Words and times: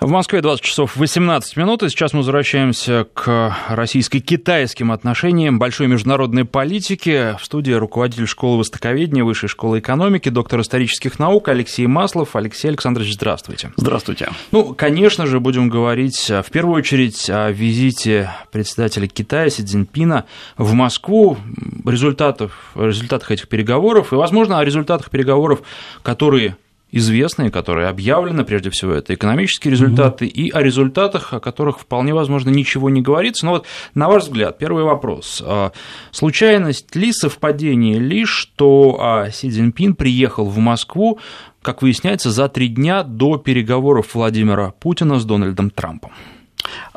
В 0.00 0.08
Москве 0.08 0.40
20 0.40 0.64
часов 0.64 0.96
18 0.96 1.58
минут, 1.58 1.82
и 1.82 1.90
сейчас 1.90 2.14
мы 2.14 2.20
возвращаемся 2.20 3.06
к 3.12 3.54
российско-китайским 3.68 4.92
отношениям 4.92 5.58
большой 5.58 5.88
международной 5.88 6.46
политики. 6.46 7.36
В 7.38 7.44
студии 7.44 7.72
руководитель 7.72 8.26
школы 8.26 8.60
востоковедения 8.60 9.22
Высшей 9.22 9.50
школы 9.50 9.80
экономики, 9.80 10.30
доктор 10.30 10.62
исторических 10.62 11.18
наук 11.18 11.48
Алексей 11.48 11.86
Маслов. 11.86 12.34
Алексей 12.34 12.68
Александрович, 12.68 13.12
здравствуйте. 13.12 13.72
Здравствуйте. 13.76 14.30
Ну, 14.52 14.74
конечно 14.74 15.26
же, 15.26 15.38
будем 15.38 15.68
говорить 15.68 16.30
в 16.30 16.50
первую 16.50 16.76
очередь 16.76 17.28
о 17.28 17.50
визите 17.50 18.30
председателя 18.52 19.06
Китая 19.06 19.50
Си 19.50 19.64
Цзиньпина 19.64 20.24
в 20.56 20.72
Москву, 20.72 21.36
результатов, 21.84 22.72
результатах 22.74 23.32
этих 23.32 23.48
переговоров 23.48 24.14
и, 24.14 24.16
возможно, 24.16 24.60
о 24.60 24.64
результатах 24.64 25.10
переговоров, 25.10 25.60
которые 26.02 26.56
известные, 26.92 27.50
которые 27.50 27.88
объявлены, 27.88 28.44
прежде 28.44 28.70
всего, 28.70 28.92
это 28.92 29.14
экономические 29.14 29.72
результаты, 29.72 30.26
mm-hmm. 30.26 30.28
и 30.30 30.50
о 30.50 30.62
результатах, 30.62 31.32
о 31.32 31.40
которых 31.40 31.80
вполне 31.80 32.14
возможно 32.14 32.50
ничего 32.50 32.90
не 32.90 33.02
говорится. 33.02 33.46
Но 33.46 33.52
вот, 33.52 33.66
на 33.94 34.08
ваш 34.08 34.24
взгляд, 34.24 34.58
первый 34.58 34.84
вопрос. 34.84 35.42
А, 35.44 35.72
случайность 36.10 36.94
ли, 36.94 37.12
совпадение 37.12 37.98
ли, 37.98 38.24
что 38.24 38.98
а, 39.00 39.30
Си 39.30 39.50
Цзиньпин 39.50 39.94
приехал 39.94 40.46
в 40.46 40.58
Москву, 40.58 41.18
как 41.62 41.82
выясняется, 41.82 42.30
за 42.30 42.48
три 42.48 42.68
дня 42.68 43.02
до 43.02 43.36
переговоров 43.36 44.14
Владимира 44.14 44.70
Путина 44.70 45.18
с 45.18 45.24
Дональдом 45.24 45.70
Трампом? 45.70 46.12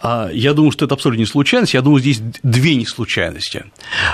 А, 0.04 0.30
я 0.34 0.54
думаю, 0.54 0.72
что 0.72 0.86
это 0.86 0.96
абсолютно 0.96 1.22
не 1.22 1.26
случайность. 1.26 1.74
Я 1.74 1.82
думаю, 1.82 2.02
здесь 2.02 2.22
две 2.44 2.76
неслучайности. 2.76 3.66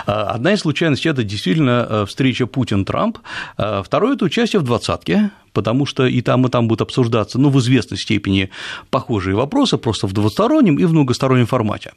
А, 0.06 0.28
одна 0.28 0.54
из 0.54 0.60
случайностей– 0.60 1.10
это 1.10 1.24
действительно 1.24 1.88
э, 1.90 2.06
встреча 2.08 2.46
Путин-Трамп. 2.46 3.18
А, 3.58 3.82
второе– 3.82 4.14
это 4.16 4.26
участие 4.26 4.60
в 4.60 4.64
двадцатке, 4.64 5.32
потому 5.54 5.86
что 5.86 6.06
и 6.06 6.22
там, 6.22 6.46
и 6.46 6.50
там 6.50 6.68
будут 6.68 6.82
обсуждаться, 6.82 7.40
ну, 7.40 7.50
в 7.50 7.60
известной 7.60 7.98
степени 7.98 8.50
похожие 8.90 9.36
вопросы, 9.36 9.78
просто 9.78 10.08
в 10.08 10.14
двустороннем 10.14 10.78
и 10.78 10.86
в 10.86 10.92
многостороннем 10.92 11.48
формате. 11.48 11.94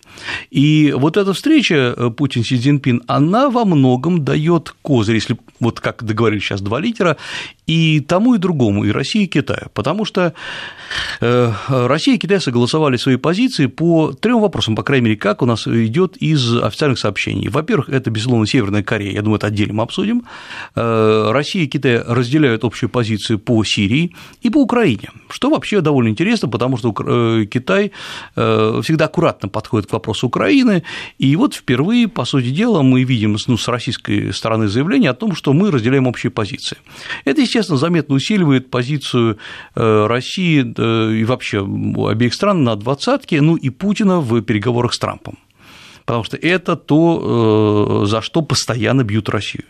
И 0.50 0.94
вот 0.96 1.16
эта 1.16 1.32
встреча 1.32 1.94
э, 1.96 2.10
Путин-Си 2.10 2.58
Цзиньпин, 2.58 3.02
она 3.06 3.50
во 3.50 3.64
многом 3.64 4.24
дает 4.24 4.74
козырь, 4.82 5.16
если 5.16 5.36
вот 5.60 5.80
как 5.80 6.02
договорились 6.02 6.44
сейчас 6.44 6.60
два 6.60 6.80
лидера, 6.80 7.16
и 7.66 8.00
тому, 8.00 8.34
и 8.34 8.38
другому, 8.38 8.84
и 8.84 8.90
России, 8.90 9.24
и 9.24 9.26
Китаю, 9.26 9.68
потому 9.74 10.04
что 10.04 10.34
э, 11.20 11.52
Россия 11.68 12.16
и 12.16 12.18
Китай 12.18 12.40
согласовали 12.40 12.96
свои 12.96 13.16
позиции 13.16 13.66
по 13.66 13.81
трем 14.20 14.40
вопросам, 14.40 14.76
по 14.76 14.82
крайней 14.82 15.04
мере, 15.06 15.16
как 15.16 15.42
у 15.42 15.46
нас 15.46 15.66
идет 15.66 16.16
из 16.16 16.56
официальных 16.56 16.98
сообщений. 16.98 17.48
Во-первых, 17.48 17.88
это, 17.88 18.10
безусловно, 18.10 18.46
Северная 18.46 18.82
Корея, 18.82 19.12
я 19.12 19.22
думаю, 19.22 19.38
это 19.38 19.48
отдельно 19.48 19.74
мы 19.74 19.82
обсудим. 19.82 20.24
Э, 20.74 21.30
Россия 21.32 21.64
и 21.64 21.66
Китай 21.66 22.02
разделяют 22.02 22.64
общую 22.64 22.90
позицию 22.90 23.38
по 23.38 23.62
Сирии 23.64 24.14
и 24.40 24.50
по 24.50 24.58
Украине, 24.58 25.10
что 25.28 25.50
вообще 25.50 25.80
довольно 25.80 26.08
интересно, 26.08 26.48
потому 26.48 26.76
что 26.76 26.94
э, 26.98 27.46
Китай 27.46 27.92
всегда 28.34 29.06
аккуратно 29.06 29.48
подходит 29.48 29.88
к 29.88 29.92
вопросу 29.92 30.26
Украины, 30.26 30.82
и 31.18 31.36
вот 31.36 31.54
впервые, 31.54 32.08
по 32.08 32.24
сути 32.24 32.50
дела, 32.50 32.82
мы 32.82 33.04
видим 33.04 33.36
ну, 33.46 33.56
с 33.56 33.68
российской 33.68 34.32
стороны 34.32 34.68
заявление 34.68 35.10
о 35.10 35.14
том, 35.14 35.34
что 35.34 35.52
мы 35.52 35.70
разделяем 35.70 36.06
общие 36.06 36.30
позиции. 36.30 36.76
Это, 37.24 37.40
естественно, 37.40 37.78
заметно 37.78 38.14
усиливает 38.14 38.70
позицию 38.70 39.38
России 39.74 40.60
и 41.20 41.24
вообще 41.24 41.60
обеих 41.60 42.34
стран 42.34 42.64
на 42.64 42.76
двадцатке, 42.76 43.40
ну 43.40 43.56
и 43.56 43.70
Путина 43.72 44.20
в 44.20 44.40
переговорах 44.42 44.94
с 44.94 44.98
Трампом 44.98 45.38
потому 46.04 46.24
что 46.24 46.36
это 46.36 46.76
то, 46.76 48.02
э, 48.02 48.06
за 48.06 48.22
что 48.22 48.42
постоянно 48.42 49.04
бьют 49.04 49.28
Россию. 49.28 49.64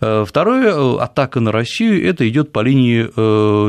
Э, 0.00 0.24
второе, 0.26 0.72
э, 0.72 0.98
атака 0.98 1.40
на 1.40 1.52
Россию, 1.52 2.06
это 2.06 2.28
идет 2.28 2.52
по 2.52 2.60
линии 2.60 3.10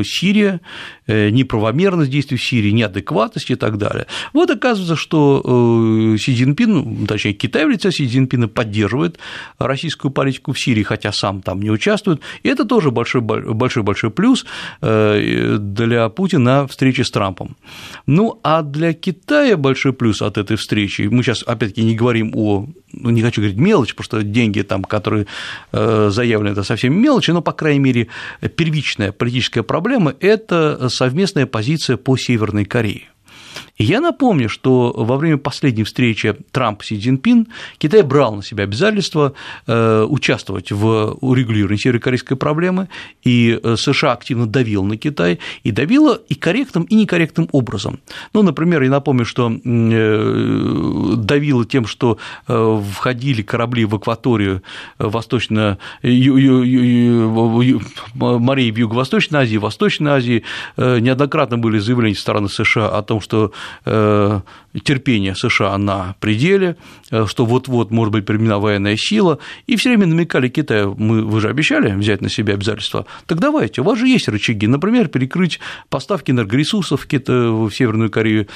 Сирия, 0.03 0.59
неправомерность 1.07 2.11
действий 2.11 2.37
в 2.37 2.43
Сирии, 2.43 2.71
неадекватность 2.71 3.49
и 3.49 3.55
так 3.55 3.77
далее. 3.77 4.07
Вот 4.33 4.51
оказывается, 4.51 4.95
что 4.95 6.15
Си 6.19 6.35
Цзиньпин, 6.35 6.71
ну, 6.71 7.07
точнее, 7.07 7.33
Китай 7.33 7.65
в 7.65 7.69
лице 7.69 7.91
Си 7.91 8.07
Цзиньпина 8.07 8.47
поддерживает 8.47 9.19
российскую 9.57 10.11
политику 10.11 10.51
в 10.51 10.59
Сирии, 10.59 10.83
хотя 10.83 11.11
сам 11.11 11.41
там 11.41 11.61
не 11.61 11.71
участвует, 11.71 12.19
и 12.43 12.49
это 12.49 12.65
тоже 12.65 12.91
большой-большой 12.91 14.11
плюс 14.11 14.45
для 14.81 16.09
Путина 16.09 16.41
на 16.41 16.67
встрече 16.67 17.03
с 17.03 17.11
Трампом. 17.11 17.55
Ну, 18.07 18.39
а 18.43 18.61
для 18.61 18.93
Китая 18.93 19.57
большой 19.57 19.93
плюс 19.93 20.21
от 20.21 20.37
этой 20.37 20.57
встречи, 20.57 21.03
мы 21.03 21.23
сейчас, 21.23 21.43
опять-таки, 21.43 21.83
не 21.83 21.95
говорим 21.95 22.33
о, 22.35 22.67
ну, 22.93 23.09
не 23.09 23.21
хочу 23.21 23.41
говорить 23.41 23.59
мелочь, 23.59 23.93
потому 23.95 24.05
что 24.05 24.23
деньги 24.23 24.61
там, 24.61 24.83
которые 24.83 25.27
э, 25.71 26.09
заявлены, 26.11 26.53
это 26.53 26.63
совсем 26.63 26.93
мелочи, 26.93 27.31
но, 27.31 27.41
по 27.41 27.51
крайней 27.51 27.79
мере, 27.79 28.07
первичная 28.55 29.11
политическая 29.11 29.63
проблема– 29.63 30.13
это 30.19 30.89
совместная 30.91 31.47
позиция 31.47 31.97
по 31.97 32.15
Северной 32.17 32.65
Корее. 32.65 33.09
И 33.77 33.83
я 33.83 33.99
напомню, 34.01 34.49
что 34.49 34.93
во 34.95 35.17
время 35.17 35.37
последней 35.37 35.83
встречи 35.83 36.35
Трамп-Си 36.51 36.99
Цзиньпин 36.99 37.47
Китай 37.77 38.01
брал 38.03 38.35
на 38.35 38.43
себя 38.43 38.63
обязательство 38.65 39.33
э, 39.67 40.05
участвовать 40.07 40.71
в 40.71 41.17
урегулировании 41.21 41.81
северокорейской 41.81 42.37
проблемы, 42.37 42.89
и 43.23 43.59
э, 43.61 43.75
США 43.77 44.13
активно 44.13 44.45
давил 44.45 44.83
на 44.83 44.97
Китай, 44.97 45.39
и 45.63 45.71
давило 45.71 46.21
и 46.29 46.35
корректным, 46.35 46.83
и 46.83 46.95
некорректным 46.95 47.49
образом. 47.51 47.99
Ну, 48.33 48.43
например, 48.43 48.81
я 48.83 48.89
напомню, 48.89 49.25
что 49.25 49.51
э, 49.51 51.13
давило 51.17 51.65
тем, 51.65 51.85
что 51.85 52.17
входили 52.47 53.41
корабли 53.41 53.85
в 53.85 53.95
акваторию 53.95 54.61
восточно 54.97 55.77
морей 58.13 58.71
в 58.71 58.77
Юго-Восточной 58.77 59.39
Азии, 59.41 59.57
Восточной 59.57 60.11
Азии, 60.11 60.43
неоднократно 60.77 61.57
были 61.57 61.79
заявления 61.79 62.15
стороны 62.15 62.49
США 62.49 62.89
о 62.89 63.01
том, 63.01 63.21
что 63.21 63.51
Э, 63.85 64.41
терпение 64.79 65.35
США 65.35 65.77
на 65.77 66.15
пределе, 66.19 66.77
э, 67.09 67.25
что 67.27 67.45
вот-вот 67.45 67.91
может 67.91 68.13
быть 68.13 68.25
применена 68.25 68.59
военная 68.59 68.95
сила, 68.97 69.39
и 69.67 69.75
все 69.75 69.89
время 69.89 70.05
намекали 70.05 70.47
Китаю, 70.47 70.95
мы, 70.97 71.23
вы 71.23 71.41
же 71.41 71.49
обещали 71.49 71.91
взять 71.93 72.21
на 72.21 72.29
себя 72.29 72.53
обязательства, 72.53 73.05
так 73.25 73.39
давайте, 73.39 73.81
у 73.81 73.83
вас 73.83 73.99
же 73.99 74.07
есть 74.07 74.27
рычаги, 74.27 74.67
например, 74.67 75.07
перекрыть 75.07 75.59
поставки 75.89 76.31
энергоресурсов 76.31 77.05
в 77.05 77.71
Северную 77.71 78.09
Корею, 78.09 78.47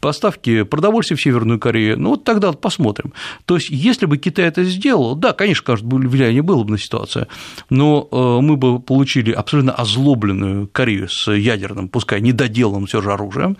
поставки 0.00 0.62
продовольствия 0.64 1.16
в 1.16 1.22
Северную 1.22 1.58
Корею, 1.58 1.98
ну 1.98 2.10
вот 2.10 2.24
тогда 2.24 2.52
посмотрим. 2.52 3.12
То 3.46 3.56
есть, 3.56 3.70
если 3.70 4.06
бы 4.06 4.18
Китай 4.18 4.46
это 4.46 4.64
сделал, 4.64 5.14
да, 5.14 5.32
конечно, 5.32 5.64
кажется, 5.64 5.88
влияние 5.88 6.42
было 6.42 6.62
бы 6.64 6.72
на 6.72 6.78
ситуацию, 6.78 7.26
но 7.70 8.08
э, 8.10 8.40
мы 8.42 8.56
бы 8.56 8.80
получили 8.80 9.32
абсолютно 9.32 9.72
озлобленную 9.72 10.68
Корею 10.68 11.08
с 11.08 11.32
ядерным, 11.32 11.88
пускай 11.88 12.20
недоделанным 12.20 12.86
все 12.86 13.00
же 13.00 13.12
оружием, 13.12 13.56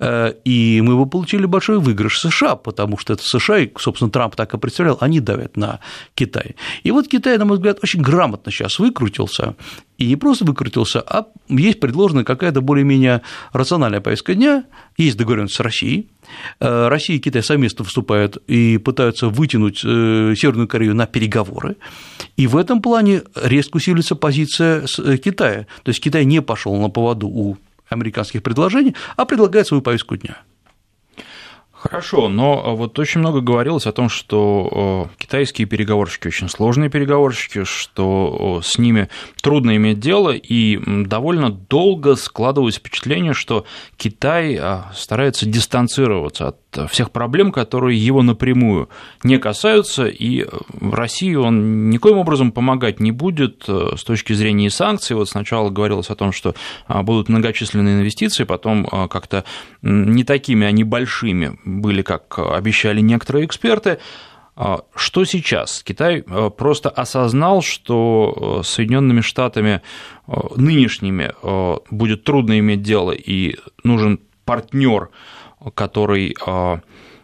и 0.00 0.80
мы 0.82 0.96
бы 0.96 1.06
получили 1.06 1.37
большой 1.46 1.78
выигрыш 1.78 2.18
США, 2.18 2.56
потому 2.56 2.98
что 2.98 3.12
это 3.12 3.22
США, 3.24 3.58
и, 3.58 3.70
собственно, 3.78 4.10
Трамп 4.10 4.36
так 4.36 4.54
и 4.54 4.58
представлял, 4.58 4.98
они 5.00 5.20
давят 5.20 5.56
на 5.56 5.80
Китай. 6.14 6.56
И 6.82 6.90
вот 6.90 7.08
Китай, 7.08 7.38
на 7.38 7.44
мой 7.44 7.56
взгляд, 7.56 7.78
очень 7.82 8.00
грамотно 8.00 8.52
сейчас 8.52 8.78
выкрутился, 8.78 9.56
и 9.98 10.06
не 10.06 10.16
просто 10.16 10.44
выкрутился, 10.44 11.00
а 11.00 11.26
есть 11.48 11.80
предложена 11.80 12.24
какая-то 12.24 12.60
более-менее 12.60 13.22
рациональная 13.52 14.00
повестка 14.00 14.34
дня, 14.34 14.64
есть 14.96 15.16
договоренность 15.16 15.54
с 15.54 15.60
Россией, 15.60 16.08
э, 16.60 16.88
Россия 16.88 17.16
и 17.16 17.20
Китай 17.20 17.42
совместно 17.42 17.84
выступают 17.84 18.36
и 18.46 18.78
пытаются 18.78 19.28
вытянуть 19.28 19.82
э, 19.84 20.34
Северную 20.36 20.68
Корею 20.68 20.94
на 20.94 21.06
переговоры, 21.06 21.76
и 22.36 22.46
в 22.46 22.56
этом 22.56 22.80
плане 22.80 23.22
резко 23.34 23.76
усиливается 23.76 24.14
позиция 24.14 24.84
э, 24.98 25.16
Китая. 25.16 25.66
То 25.82 25.88
есть 25.88 26.00
Китай 26.00 26.24
не 26.24 26.42
пошел 26.42 26.76
на 26.76 26.90
поводу 26.90 27.28
у 27.28 27.58
американских 27.88 28.42
предложений, 28.42 28.94
а 29.16 29.24
предлагает 29.24 29.66
свою 29.66 29.82
повестку 29.82 30.16
дня. 30.16 30.42
Хорошо, 31.80 32.28
но 32.28 32.60
а, 32.64 32.70
вот 32.74 32.98
очень 32.98 33.20
много 33.20 33.40
говорилось 33.40 33.86
о 33.86 33.92
том, 33.92 34.08
что 34.08 35.08
китайские 35.16 35.68
переговорщики 35.68 36.26
очень 36.26 36.48
сложные 36.48 36.90
переговорщики, 36.90 37.62
что 37.62 38.60
с 38.64 38.78
ними 38.78 39.08
трудно 39.42 39.76
иметь 39.76 40.00
дело, 40.00 40.30
и 40.30 40.80
довольно 41.04 41.50
долго 41.50 42.16
складывалось 42.16 42.76
впечатление, 42.76 43.32
что 43.32 43.64
Китай 43.96 44.56
а, 44.56 44.90
старается 44.92 45.46
дистанцироваться 45.46 46.48
от 46.48 46.90
всех 46.90 47.12
проблем, 47.12 47.52
которые 47.52 47.96
его 47.96 48.22
напрямую 48.22 48.88
не 49.22 49.38
касаются, 49.38 50.06
и 50.06 50.46
в 50.68 50.94
России 50.94 51.34
он 51.34 51.90
никоим 51.90 52.18
образом 52.18 52.50
помогать 52.50 53.00
не 53.00 53.10
будет 53.10 53.64
э, 53.68 53.92
с 53.96 54.04
точки 54.04 54.32
зрения 54.32 54.68
санкций. 54.68 55.16
Вот 55.16 55.28
сначала 55.28 55.70
говорилось 55.70 56.10
о 56.10 56.14
том, 56.14 56.32
что 56.32 56.54
а, 56.86 57.02
будут 57.02 57.28
многочисленные 57.28 58.00
инвестиции, 58.00 58.44
потом 58.44 58.84
как-то 58.84 59.44
не 59.82 60.24
такими 60.24 60.66
они 60.66 60.84
большими 60.84 61.58
были, 61.68 62.02
как 62.02 62.38
обещали 62.38 63.00
некоторые 63.00 63.46
эксперты. 63.46 63.98
А, 64.56 64.80
что 64.94 65.24
сейчас? 65.24 65.82
Китай 65.82 66.24
э, 66.26 66.50
просто 66.56 66.90
осознал, 66.90 67.62
что 67.62 68.62
с 68.64 68.68
Соединенными 68.68 69.20
Штатами 69.20 69.82
нынешними 70.56 71.32
будет 71.90 72.24
трудно 72.24 72.58
иметь 72.58 72.82
дело, 72.82 73.12
и 73.12 73.56
нужен 73.82 74.20
партнер, 74.44 75.08
который 75.74 76.36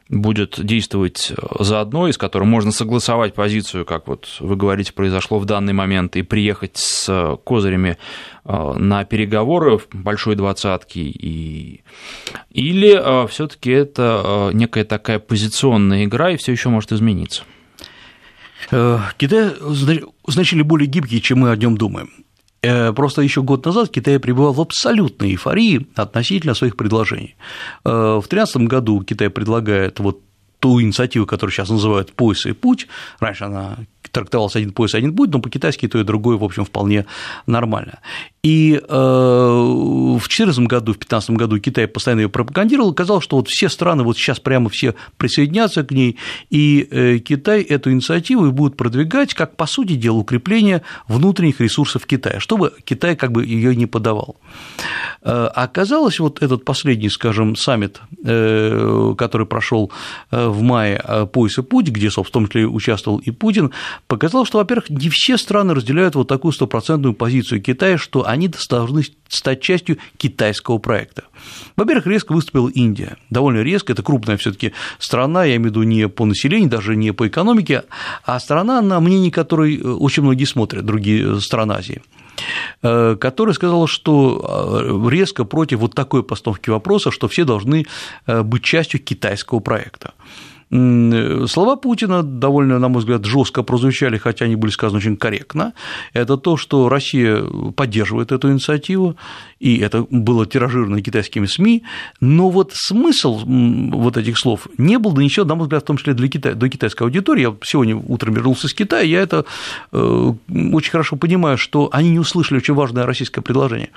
будет 0.09 0.65
действовать 0.65 1.33
заодно, 1.59 2.09
и 2.09 2.13
с 2.13 2.19
которым 2.19 2.49
можно 2.49 2.73
согласовать 2.73 3.35
позицию, 3.35 3.85
как 3.85 4.07
вот 4.07 4.37
вы 4.41 4.57
говорите, 4.57 4.93
произошло 4.93 5.39
в 5.39 5.47
данный 5.47 5.73
момент, 5.73 6.17
и 6.17 6.23
приехать 6.23 6.77
с 6.77 7.39
козырями 7.45 7.97
э, 8.45 8.73
на 8.77 9.05
переговоры 9.05 9.79
в 9.79 9.89
большой 9.93 10.37
двадцатки, 10.37 10.99
и... 10.99 11.83
или 12.51 13.29
все-таки 13.29 13.71
это 13.71 14.51
некая 14.53 14.85
такая 14.85 15.19
позиционная 15.19 16.05
игра, 16.05 16.31
и 16.31 16.37
все 16.37 16.53
еще 16.53 16.69
может 16.69 16.93
измениться? 16.93 17.45
Китай 18.71 19.53
значили 20.27 20.63
более 20.63 20.87
гибкий, 20.87 21.21
чем 21.21 21.41
мы 21.41 21.51
о 21.51 21.57
нем 21.57 21.77
думаем. 21.77 22.11
Э, 22.65 22.93
просто 22.93 23.23
еще 23.23 23.43
год 23.43 23.67
назад 23.67 23.91
Китай 23.91 24.19
пребывал 24.19 24.53
в 24.53 24.61
абсолютной 24.61 25.33
эйфории 25.33 25.87
относительно 25.95 26.55
своих 26.55 26.77
предложений. 26.77 27.37
Э, 27.85 28.21
в 28.23 28.29
2013 28.29 28.57
году 28.69 29.03
Китай 29.03 29.29
предлагает 29.29 30.01
вот 30.01 30.21
ту 30.61 30.81
инициативу, 30.81 31.27
которую 31.27 31.53
сейчас 31.53 31.69
называют 31.69 32.15
«Пояс 32.15 32.47
и 32.47 32.53
путь», 32.53 32.89
раньше 33.21 33.45
она 33.45 33.77
трактовался 34.15 34.59
один 34.59 34.73
пояс, 34.73 34.95
один 34.95 35.15
путь, 35.15 35.31
но 35.31 35.41
по-китайски 35.41 35.89
то 35.89 35.99
и 35.99 36.05
другое, 36.05 36.39
в 36.39 36.45
общем, 36.45 36.65
вполне 36.65 37.05
нормально. 37.47 37.99
И 38.43 38.75
э, 38.75 38.79
в 38.89 40.19
2014 40.19 40.61
году, 40.65 40.93
в 40.93 40.99
2015 40.99 41.31
году 41.31 41.59
Китай 41.59 41.89
постоянно 41.89 42.21
ее 42.21 42.29
пропагандировал, 42.29 42.95
казалось, 42.95 43.25
что 43.25 43.37
вот 43.37 43.49
все 43.49 43.69
страны 43.69 44.05
вот 44.05 44.17
сейчас 44.17 44.39
прямо 44.39 44.69
все 44.69 44.95
присоединятся 45.17 45.83
к 45.83 45.91
ней, 45.91 46.19
и 46.51 46.87
э, 46.91 47.19
Китай 47.19 47.63
эту 47.63 47.91
инициативу 47.91 48.53
будет 48.53 48.77
продвигать 48.77 49.35
как, 49.35 49.57
по 49.57 49.67
сути 49.67 49.95
дела, 49.95 50.19
укрепление 50.19 50.83
внутренних 51.09 51.61
ресурсов 51.61 52.07
Китая, 52.07 52.39
чтобы 52.39 52.73
Китай 52.85 53.17
как 53.17 53.33
бы 53.33 53.45
ее 53.45 53.75
не 53.75 53.87
подавал. 53.87 54.37
Э, 55.23 55.47
оказалось, 55.55 56.21
вот 56.21 56.43
этот 56.43 56.65
последний, 56.65 57.09
скажем, 57.09 57.57
саммит, 57.57 58.01
который 58.23 59.47
прошел 59.47 59.91
в 60.31 60.63
мае 60.63 61.03
«Пояс 61.33 61.59
и 61.59 61.63
путь», 61.63 61.89
где, 61.89 62.11
собственно, 62.11 62.25
в 62.25 62.31
том 62.31 62.47
числе 62.49 62.67
участвовал 62.67 63.19
и 63.19 63.31
Путин, 63.31 63.73
показал, 64.07 64.45
что, 64.45 64.59
во-первых, 64.59 64.91
не 64.91 65.09
все 65.11 65.37
страны 65.39 65.75
разделяют 65.75 66.15
вот 66.15 66.29
такую 66.29 66.53
стопроцентную 66.53 67.15
позицию 67.15 67.63
Китая, 67.63 67.99
что 67.99 68.27
они 68.27 68.51
должны 68.69 69.03
стать 69.29 69.61
частью 69.61 69.99
китайского 70.17 70.79
проекта. 70.79 71.25
Во-первых, 71.77 72.07
резко 72.07 72.33
выступила 72.33 72.69
Индия. 72.69 73.17
Довольно 73.31 73.61
резко, 73.61 73.93
это 73.93 74.03
крупная 74.03 74.37
все 74.37 74.53
таки 74.53 74.73
страна, 74.99 75.45
я 75.45 75.57
имею 75.57 75.71
в 75.73 75.77
виду 75.77 75.83
не 75.83 76.09
по 76.09 76.25
населению, 76.25 76.71
даже 76.71 76.97
не 76.97 77.13
по 77.13 77.27
экономике, 77.27 77.85
а 78.25 78.39
страна, 78.41 78.81
на 78.81 79.01
мнение 79.01 79.31
которой 79.31 79.77
э, 79.77 79.83
очень 79.83 80.23
многие 80.23 80.45
смотрят, 80.45 80.85
другие 80.85 81.41
страны 81.41 81.73
Азии 81.73 82.03
э, 82.83 83.17
которая 83.21 83.55
сказала, 83.55 83.89
что 83.89 84.81
э, 84.85 85.11
резко 85.11 85.45
против 85.45 85.81
вот 85.81 85.95
такой 85.95 86.23
постановки 86.23 86.71
вопроса, 86.71 87.11
что 87.11 87.29
все 87.29 87.45
должны 87.45 87.87
быть 88.27 88.63
частью 88.63 89.01
китайского 89.01 89.61
проекта. 89.61 90.13
Слова 90.71 91.77
Путина 91.77 92.23
довольно, 92.23 92.79
на 92.79 92.89
мой 92.89 93.01
взгляд, 93.01 93.25
жестко 93.25 93.63
прозвучали, 93.63 94.19
хотя 94.19 94.47
они 94.47 94.57
были 94.57 94.71
сказаны 94.71 94.99
очень 94.99 95.17
корректно. 95.17 95.73
Это 96.13 96.37
то, 96.37 96.57
что 96.57 96.89
Россия 96.89 97.43
поддерживает 97.77 98.33
эту 98.33 98.51
инициативу, 98.51 99.17
и 99.61 99.79
это 99.79 100.07
было 100.11 100.47
тиражировано 100.47 101.03
китайскими 101.03 101.47
СМИ, 101.47 101.83
но 102.21 102.51
вот 102.51 102.73
смысл 102.75 103.43
вот 103.45 104.17
этих 104.17 104.39
слов 104.39 104.69
не 104.79 104.99
был 104.99 105.13
донесен, 105.13 105.47
на 105.47 105.55
мой 105.55 105.65
взгляд, 105.65 105.83
в 105.83 105.87
том 105.87 105.97
числе 105.97 106.15
для 106.15 106.29
Китая, 106.29 106.55
до 106.55 106.69
китайской 106.69 107.05
аудитории. 107.05 107.43
Я 107.43 107.55
сегодня 107.63 107.97
утром 107.97 108.35
вернулся 108.35 108.67
из 108.67 108.75
Китая, 108.75 109.03
я 109.03 109.21
это 109.21 109.45
э, 109.93 110.33
очень 110.73 110.91
хорошо 110.91 111.17
понимаю, 111.17 111.59
что 111.59 111.89
они 111.93 112.11
не 112.11 112.19
услышали 112.19 112.59
очень 112.59 112.75
важное 112.75 113.07
российское 113.07 113.43
предложение. 113.43 113.91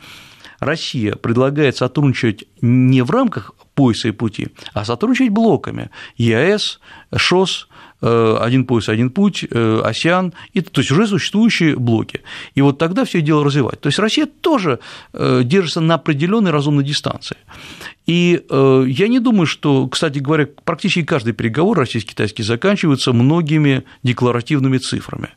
Россия 0.59 1.15
предлагает 1.15 1.77
сотрудничать 1.77 2.45
не 2.62 3.01
в 3.01 3.12
рамках 3.12 3.54
пояса 3.75 4.07
и 4.07 4.12
пути, 4.12 4.48
а 4.74 4.86
сотрудничать 4.86 5.30
блоками 5.30 5.92
ЕАЭС, 6.18 6.80
ШОС, 7.15 7.68
э, 8.01 8.38
один 8.39 8.65
пояс, 8.65 8.89
один 8.89 9.12
путь, 9.12 9.45
э, 9.50 9.81
АСИАН, 9.83 10.33
и, 10.54 10.62
то 10.62 10.81
есть 10.81 10.92
уже 10.92 11.07
существующие 11.07 11.75
блоки. 11.75 12.21
И 12.56 12.62
вот 12.62 12.80
тогда 12.80 13.06
все 13.06 13.21
дело 13.21 13.44
развивать. 13.44 13.80
То 13.80 13.88
есть 13.88 14.00
Россия 14.00 14.25
тоже 14.25 14.80
э, 15.13 15.42
держится 15.44 15.80
на 15.81 15.95
определенной 15.95 16.51
разумной 16.51 16.83
дистанции. 16.83 17.38
И 18.07 18.42
я 18.50 19.07
не 19.09 19.19
думаю, 19.19 19.45
что, 19.45 19.88
кстати 19.88 20.19
говоря, 20.19 20.48
практически 20.63 21.04
каждый 21.04 21.33
переговор 21.33 21.77
российско-китайский 21.77 22.42
заканчивается 22.42 23.12
многими 23.12 23.83
декларативными 24.01 24.77
цифрами. 24.77 25.30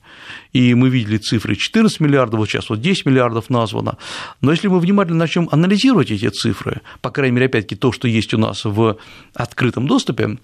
И 0.52 0.74
мы 0.74 0.88
видели 0.88 1.18
цифры 1.18 1.56
14 1.56 2.00
миллиардов, 2.00 2.38
вот 2.38 2.48
сейчас 2.48 2.70
вот 2.70 2.80
10 2.80 3.06
миллиардов 3.06 3.50
названо, 3.50 3.98
но 4.40 4.52
если 4.52 4.68
мы 4.68 4.78
внимательно 4.78 5.18
начнем 5.18 5.48
анализировать 5.50 6.10
эти 6.10 6.28
цифры, 6.28 6.80
по 7.00 7.10
крайней 7.10 7.34
мере, 7.34 7.46
опять-таки 7.46 7.74
то, 7.74 7.90
что 7.90 8.06
есть 8.06 8.32
у 8.34 8.38
нас 8.38 8.64
в 8.64 8.98
открытом 9.34 9.86
доступе, 9.88 10.38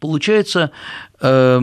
получается 0.00 0.70
э, 1.20 1.60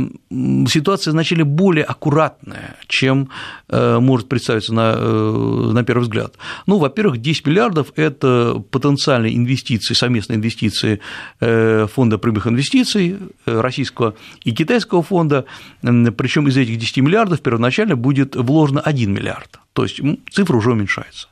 ситуация 0.67 1.11
значительно 1.11 1.45
более 1.45 1.83
аккуратная, 1.83 2.75
чем 2.87 3.29
э, 3.69 3.99
может 3.99 4.29
представиться 4.29 4.73
на, 4.73 4.93
э, 4.95 5.69
на 5.73 5.83
первый 5.83 6.03
взгляд. 6.03 6.35
Ну, 6.65 6.77
во-первых, 6.77 7.21
10 7.21 7.47
миллиардов– 7.47 7.93
это 7.95 8.63
потенциальные 8.71 9.35
инвестиции, 9.35 9.93
совместные 9.93 10.37
инвестиции 10.37 10.99
фонда 11.39 12.17
прямых 12.17 12.47
инвестиций 12.47 13.17
российского 13.45 14.15
и 14.43 14.51
китайского 14.51 15.03
фонда, 15.03 15.45
причем 15.81 16.47
из 16.47 16.57
этих 16.57 16.77
10 16.77 16.97
миллиардов 16.97 17.41
первоначально 17.41 17.95
будет 17.95 18.35
вложено 18.35 18.81
1 18.81 19.11
миллиард, 19.11 19.59
то 19.73 19.83
есть 19.83 19.99
цифра 20.31 20.57
уже 20.57 20.71
уменьшается. 20.71 21.27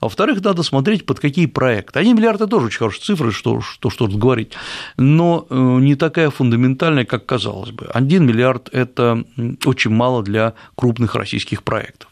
А 0.00 0.06
во-вторых, 0.06 0.42
надо 0.42 0.62
смотреть, 0.62 1.06
под 1.06 1.20
какие 1.20 1.46
проекты. 1.46 1.98
1 1.98 2.16
миллиард– 2.16 2.40
это 2.42 2.50
тоже 2.50 2.66
очень 2.66 2.78
хорошие 2.78 3.02
цифры, 3.02 3.32
что, 3.32 3.60
что, 3.60 3.90
что 3.90 4.06
тут 4.06 4.16
говорить, 4.16 4.52
но 4.96 5.46
э, 5.48 5.54
не 5.54 5.94
такая 5.94 6.30
фундаментальная, 6.30 7.04
как 7.04 7.26
казалось 7.26 7.70
бы. 7.70 7.86
1 7.86 8.26
миллиард– 8.26 8.68
это 8.72 9.24
очень 9.64 9.90
мало 9.90 10.22
для 10.22 10.54
крупных 10.74 11.14
российских 11.14 11.62
проектов. 11.62 12.08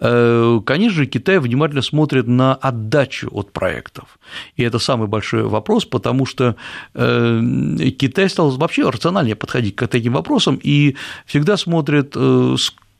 Э, 0.00 0.60
конечно 0.64 0.96
же, 0.98 1.06
Китай 1.06 1.38
внимательно 1.38 1.82
смотрит 1.82 2.26
на 2.26 2.54
отдачу 2.54 3.28
от 3.32 3.52
проектов. 3.52 4.18
И 4.56 4.62
это 4.62 4.78
самый 4.78 5.08
большой 5.08 5.44
вопрос, 5.44 5.84
потому 5.84 6.26
что 6.26 6.56
э, 6.94 7.40
Китай 7.98 8.28
стал 8.28 8.50
вообще 8.50 8.88
рациональнее 8.88 9.36
подходить 9.36 9.76
к 9.76 9.86
таким 9.86 10.14
вопросам 10.14 10.58
и 10.62 10.96
всегда 11.26 11.56
смотрит, 11.56 12.16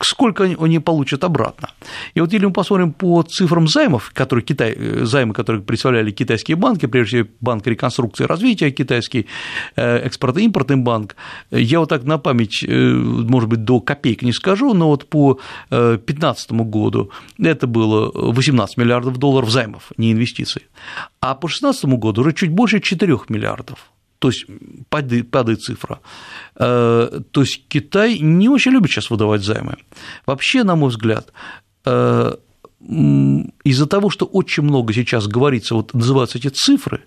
сколько 0.05 0.43
они 0.43 0.79
получат 0.79 1.23
обратно. 1.23 1.69
И 2.13 2.21
вот 2.21 2.33
если 2.33 2.45
мы 2.45 2.53
посмотрим 2.53 2.93
по 2.93 3.23
цифрам 3.23 3.67
займов, 3.67 4.11
которые 4.13 4.43
Китай, 4.45 4.73
э, 4.75 5.05
займы, 5.05 5.33
которые 5.33 5.61
представляли 5.61 6.11
китайские 6.11 6.57
банки, 6.57 6.85
прежде 6.85 7.23
всего 7.23 7.29
Банк 7.41 7.67
реконструкции 7.67 8.23
и 8.23 8.27
развития 8.27 8.71
китайский, 8.71 9.27
э, 9.75 9.97
экспорт-импортный 9.97 10.77
банк, 10.77 11.15
я 11.51 11.79
вот 11.79 11.89
так 11.89 12.03
на 12.03 12.17
память, 12.17 12.63
э, 12.67 12.93
может 12.93 13.49
быть, 13.49 13.63
до 13.63 13.79
копейки 13.79 14.25
не 14.25 14.33
скажу, 14.33 14.73
но 14.73 14.87
вот 14.87 15.09
по 15.09 15.39
2015 15.69 16.63
году 16.63 17.11
это 17.39 17.67
было 17.67 18.11
18 18.13 18.77
миллиардов 18.77 19.17
долларов 19.17 19.49
займов, 19.49 19.91
не 19.97 20.11
инвестиций, 20.11 20.63
а 21.19 21.35
по 21.35 21.47
2016 21.47 21.97
году 21.97 22.21
уже 22.21 22.33
чуть 22.33 22.51
больше 22.51 22.79
4 22.79 23.29
миллиардов 23.29 23.91
то 24.21 24.27
есть 24.27 24.45
падает, 24.89 25.31
падает 25.31 25.61
цифра. 25.61 25.99
Э, 26.55 27.21
то 27.31 27.41
есть 27.41 27.67
Китай 27.67 28.19
не 28.19 28.49
очень 28.49 28.71
любит 28.71 28.91
сейчас 28.91 29.09
выдавать 29.09 29.41
займы. 29.41 29.77
Вообще, 30.27 30.63
на 30.63 30.75
мой 30.75 30.89
взгляд, 30.89 31.33
э, 31.85 32.35
из-за 33.63 33.87
того, 33.87 34.11
что 34.11 34.25
очень 34.25 34.63
много 34.63 34.93
сейчас 34.93 35.27
говорится, 35.27 35.73
вот 35.73 35.95
называются 35.95 36.37
эти 36.37 36.49
цифры, 36.49 37.01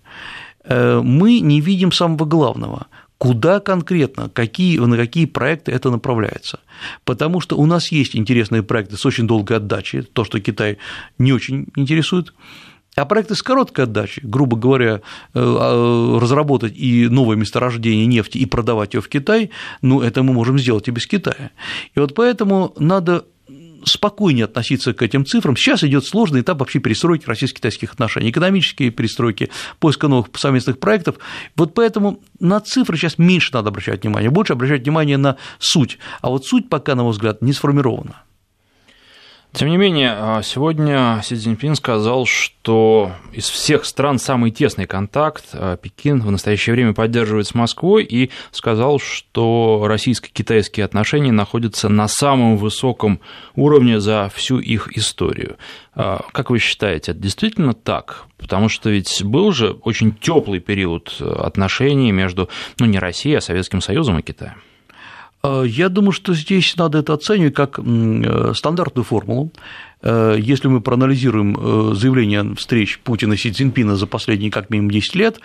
э, 0.64 1.00
мы 1.04 1.38
не 1.38 1.60
видим 1.60 1.92
самого 1.92 2.24
главного 2.24 2.86
куда 3.18 3.60
конкретно, 3.60 4.28
какие, 4.28 4.78
на 4.78 4.96
какие 4.96 5.26
проекты 5.26 5.70
это 5.72 5.90
направляется. 5.90 6.58
Потому 7.04 7.40
что 7.40 7.56
у 7.56 7.64
нас 7.64 7.92
есть 7.92 8.16
интересные 8.16 8.62
проекты 8.62 8.96
с 8.96 9.06
очень 9.06 9.26
долгой 9.26 9.58
отдачей, 9.58 10.02
то, 10.02 10.24
что 10.24 10.40
Китай 10.40 10.78
не 11.16 11.32
очень 11.32 11.68
интересует, 11.76 12.34
а 12.96 13.04
проекты 13.04 13.34
с 13.34 13.42
короткой 13.42 13.84
отдачей, 13.84 14.22
грубо 14.24 14.56
говоря, 14.56 14.96
э, 14.96 15.00
а, 15.34 16.18
разработать 16.20 16.76
и 16.76 17.08
новое 17.08 17.36
месторождение 17.36 18.06
нефти 18.06 18.38
и 18.38 18.46
продавать 18.46 18.94
ее 18.94 19.00
в 19.00 19.08
Китай, 19.08 19.50
ну, 19.82 20.00
это 20.00 20.22
мы 20.22 20.32
можем 20.32 20.58
сделать 20.58 20.88
и 20.88 20.90
без 20.90 21.06
Китая. 21.06 21.50
И 21.94 22.00
вот 22.00 22.14
поэтому 22.14 22.74
надо 22.78 23.24
спокойнее 23.84 24.44
относиться 24.44 24.94
к 24.94 25.02
этим 25.02 25.26
цифрам. 25.26 25.56
Сейчас 25.56 25.84
идет 25.84 26.06
сложный 26.06 26.40
этап 26.40 26.60
вообще 26.60 26.78
перестройки 26.78 27.26
российско-китайских 27.26 27.92
отношений, 27.92 28.30
экономические 28.30 28.90
перестройки, 28.90 29.50
поиска 29.78 30.08
новых 30.08 30.28
совместных 30.36 30.78
проектов. 30.78 31.16
Вот 31.56 31.74
поэтому 31.74 32.22
на 32.40 32.60
цифры 32.60 32.96
сейчас 32.96 33.18
меньше 33.18 33.50
надо 33.52 33.68
обращать 33.68 34.02
внимание, 34.02 34.30
больше 34.30 34.54
обращать 34.54 34.82
внимание 34.82 35.18
на 35.18 35.36
суть. 35.58 35.98
А 36.22 36.30
вот 36.30 36.46
суть 36.46 36.68
пока, 36.68 36.94
на 36.94 37.02
мой 37.02 37.12
взгляд, 37.12 37.42
не 37.42 37.52
сформирована. 37.52 38.22
Тем 39.54 39.68
не 39.68 39.76
менее, 39.76 40.16
а, 40.16 40.42
сегодня 40.42 41.20
Си 41.22 41.36
Цзиньпин 41.36 41.76
сказал, 41.76 42.26
что 42.26 43.12
из 43.32 43.48
всех 43.48 43.84
стран 43.84 44.18
самый 44.18 44.50
тесный 44.50 44.86
контакт 44.86 45.44
а, 45.52 45.76
Пекин 45.76 46.20
в 46.22 46.30
настоящее 46.32 46.74
время 46.74 46.92
поддерживает 46.92 47.46
с 47.46 47.54
Москвой 47.54 48.02
и 48.02 48.32
сказал, 48.50 48.98
что 48.98 49.84
российско-китайские 49.86 50.84
отношения 50.84 51.30
находятся 51.30 51.88
на 51.88 52.08
самом 52.08 52.56
высоком 52.56 53.20
уровне 53.54 54.00
за 54.00 54.28
всю 54.34 54.58
их 54.58 54.96
историю. 54.96 55.56
А, 55.94 56.24
как 56.32 56.50
вы 56.50 56.58
считаете, 56.58 57.12
это 57.12 57.20
действительно 57.20 57.74
так? 57.74 58.24
Потому 58.38 58.68
что 58.68 58.90
ведь 58.90 59.22
был 59.22 59.52
же 59.52 59.70
очень 59.82 60.16
теплый 60.16 60.58
период 60.58 61.16
отношений 61.20 62.10
между, 62.10 62.48
ну, 62.80 62.86
не 62.86 62.98
Россией, 62.98 63.36
а 63.36 63.40
Советским 63.40 63.80
Союзом 63.80 64.18
и 64.18 64.22
Китаем. 64.22 64.56
Э, 65.44 65.64
я 65.66 65.88
думаю, 65.88 66.12
что 66.12 66.34
здесь 66.34 66.76
надо 66.76 66.98
это 66.98 67.12
оценивать 67.12 67.54
как 67.54 67.78
э, 67.78 68.52
стандартную 68.54 69.04
формулу. 69.04 69.52
Э, 70.02 70.36
если 70.38 70.68
мы 70.68 70.80
проанализируем 70.80 71.94
заявление 71.94 72.54
встреч 72.56 72.98
Путина 73.04 73.34
и 73.34 73.36
Си 73.36 73.52
Цзиньпина 73.52 73.96
за 73.96 74.06
последние 74.06 74.50
как 74.50 74.70
минимум 74.70 74.90
10 74.90 75.14
лет, 75.14 75.40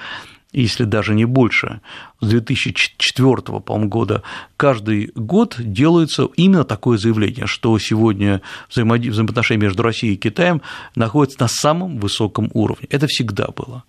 если 0.52 0.84
даже 0.84 1.14
не 1.14 1.26
больше, 1.26 1.82
с 2.22 2.28
2004 2.28 3.36
по 3.62 3.78
года, 3.80 4.24
каждый 4.58 5.12
год 5.16 5.56
делается 5.60 6.28
именно 6.36 6.64
такое 6.64 6.98
заявление, 6.98 7.46
что 7.46 7.78
сегодня 7.78 8.42
взаимоотношения 8.70 9.62
между 9.62 9.84
Россией 9.84 10.16
и 10.16 10.18
Китаем 10.18 10.62
находятся 10.96 11.42
на 11.42 11.48
самом 11.48 12.00
высоком 12.00 12.50
уровне. 12.54 12.88
Это 12.90 13.08
всегда 13.08 13.48
было. 13.56 13.84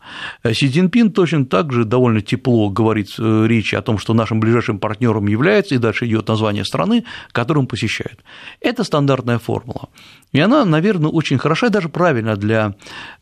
Си 0.45 0.71
Цзиньпин 0.71 1.13
точно 1.13 1.47
так 1.47 1.73
же 1.73 1.85
довольно 1.85 2.21
тепло 2.21 2.69
говорит 2.69 3.09
э, 3.19 3.47
речи 3.47 3.75
о 3.75 3.83
том, 3.83 3.99
что 3.99 4.15
нашим 4.15 4.39
ближайшим 4.39 4.79
партнером 4.79 5.27
является, 5.27 5.75
и 5.75 5.79
дальше 5.79 6.07
идет 6.07 6.29
название 6.29 6.65
страны, 6.65 7.05
которую 7.33 7.63
он 7.63 7.67
посещает. 7.67 8.21
Это 8.61 8.85
стандартная 8.85 9.39
формула. 9.39 9.89
И 10.33 10.39
она, 10.39 10.65
наверное, 10.65 11.11
очень 11.11 11.39
хороша 11.39 11.67
и 11.67 11.71
даже 11.71 11.89
правильна 11.89 12.37
для 12.37 12.75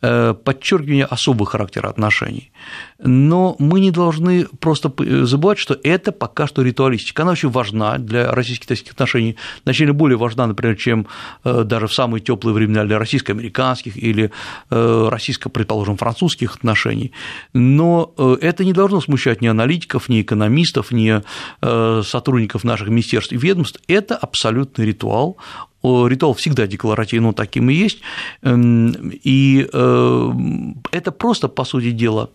э, 0.02 0.35
подчеркивания 0.35 1.07
особого 1.07 1.47
характера 1.47 1.88
отношений. 1.88 2.52
Но 3.29 3.57
мы 3.59 3.81
не 3.81 3.91
должны 3.91 4.47
просто 4.59 4.91
забывать, 5.27 5.59
что 5.59 5.79
это 5.83 6.13
пока 6.13 6.47
что 6.47 6.63
ритуалистика. 6.63 7.23
Она 7.23 7.33
очень 7.33 7.51
важна 7.51 7.99
для 7.99 8.33
российско-китайских 8.33 8.93
отношений, 8.93 9.37
значительно 9.65 9.93
более 9.93 10.17
важна, 10.17 10.47
например, 10.47 10.77
чем 10.77 11.07
э, 11.45 11.65
даже 11.65 11.87
в 11.87 11.93
самые 11.93 12.23
теплые 12.23 12.55
времена 12.55 12.85
для 12.85 12.99
российско-американских 12.99 13.97
или 13.97 14.31
э, 14.71 15.09
российско, 15.11 15.51
предположим, 15.51 15.97
французских 15.99 16.57
отношений. 16.57 17.13
Но 17.53 18.15
это 18.41 18.65
не 18.65 18.73
должно 18.73 19.01
смущать 19.01 19.43
ни 19.43 19.47
аналитиков, 19.47 20.09
ни 20.09 20.23
экономистов, 20.23 20.91
ни 20.93 21.23
сотрудников 22.03 22.65
наших 22.65 22.89
министерств 22.89 23.33
и 23.33 23.37
ведомств. 23.37 23.81
Это 23.89 24.17
абсолютный 24.17 24.87
ритуал, 24.87 25.37
ритуал 25.83 26.35
всегда 26.35 26.67
декларативный, 26.67 27.29
ну, 27.29 27.33
таким 27.33 27.71
и 27.71 27.75
есть, 27.75 28.01
эм, 28.43 29.11
и 29.11 29.69
э, 29.73 30.33
это 30.91 31.13
просто, 31.13 31.49
по 31.49 31.65
сути 31.65 31.91
дела, 31.91 32.31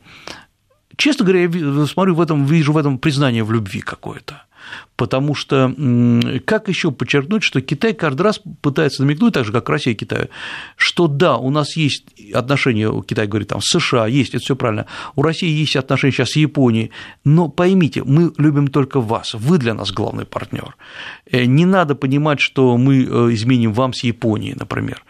честно 0.98 1.26
говоря, 1.26 1.42
я 1.42 1.86
смотрю 1.86 2.16
в 2.16 2.22
этом, 2.22 2.46
вижу 2.46 2.74
в 2.74 2.78
этом 2.78 2.98
признание 2.98 3.44
в 3.44 3.52
любви 3.52 3.82
какое-то 3.82 4.44
потому 4.96 5.36
что 5.36 5.74
как 6.46 6.70
еще 6.70 6.91
подчеркнуть, 6.91 7.43
что 7.43 7.62
Китай 7.62 7.93
каждый 7.93 8.22
раз 8.22 8.41
пытается 8.62 9.03
намекнуть, 9.03 9.34
так 9.34 9.46
же 9.46 9.51
как 9.51 9.67
Россия 9.70 9.93
и 9.93 9.98
Китай, 9.98 10.29
что 10.75 11.08
да, 11.08 11.38
у 11.38 11.50
нас 11.50 11.75
есть 11.75 12.05
отношения, 12.34 12.91
Китай 13.01 13.27
говорит, 13.27 13.50
там, 13.50 13.62
с 13.62 13.65
США 13.65 14.08
есть, 14.08 14.34
это 14.34 14.43
все 14.43 14.55
правильно, 14.55 14.86
у 15.15 15.22
России 15.22 15.50
есть 15.50 15.75
отношения 15.75 16.13
сейчас 16.13 16.32
с 16.32 16.36
Японией, 16.36 16.91
но 17.24 17.50
поймите, 17.50 18.03
мы 18.03 18.32
любим 18.38 18.67
только 18.67 19.01
вас, 19.01 19.34
вы 19.34 19.58
для 19.58 19.74
нас 19.74 19.91
главный 19.91 20.25
партнер. 20.25 20.75
Э, 21.29 21.46
не 21.46 21.65
надо 21.65 21.96
понимать, 21.96 22.39
что 22.39 22.77
мы 22.77 23.03
э, 23.03 23.34
изменим 23.34 23.74
вам 23.74 23.93
с 23.93 24.03
Японией, 24.03 24.55
например. 24.58 25.03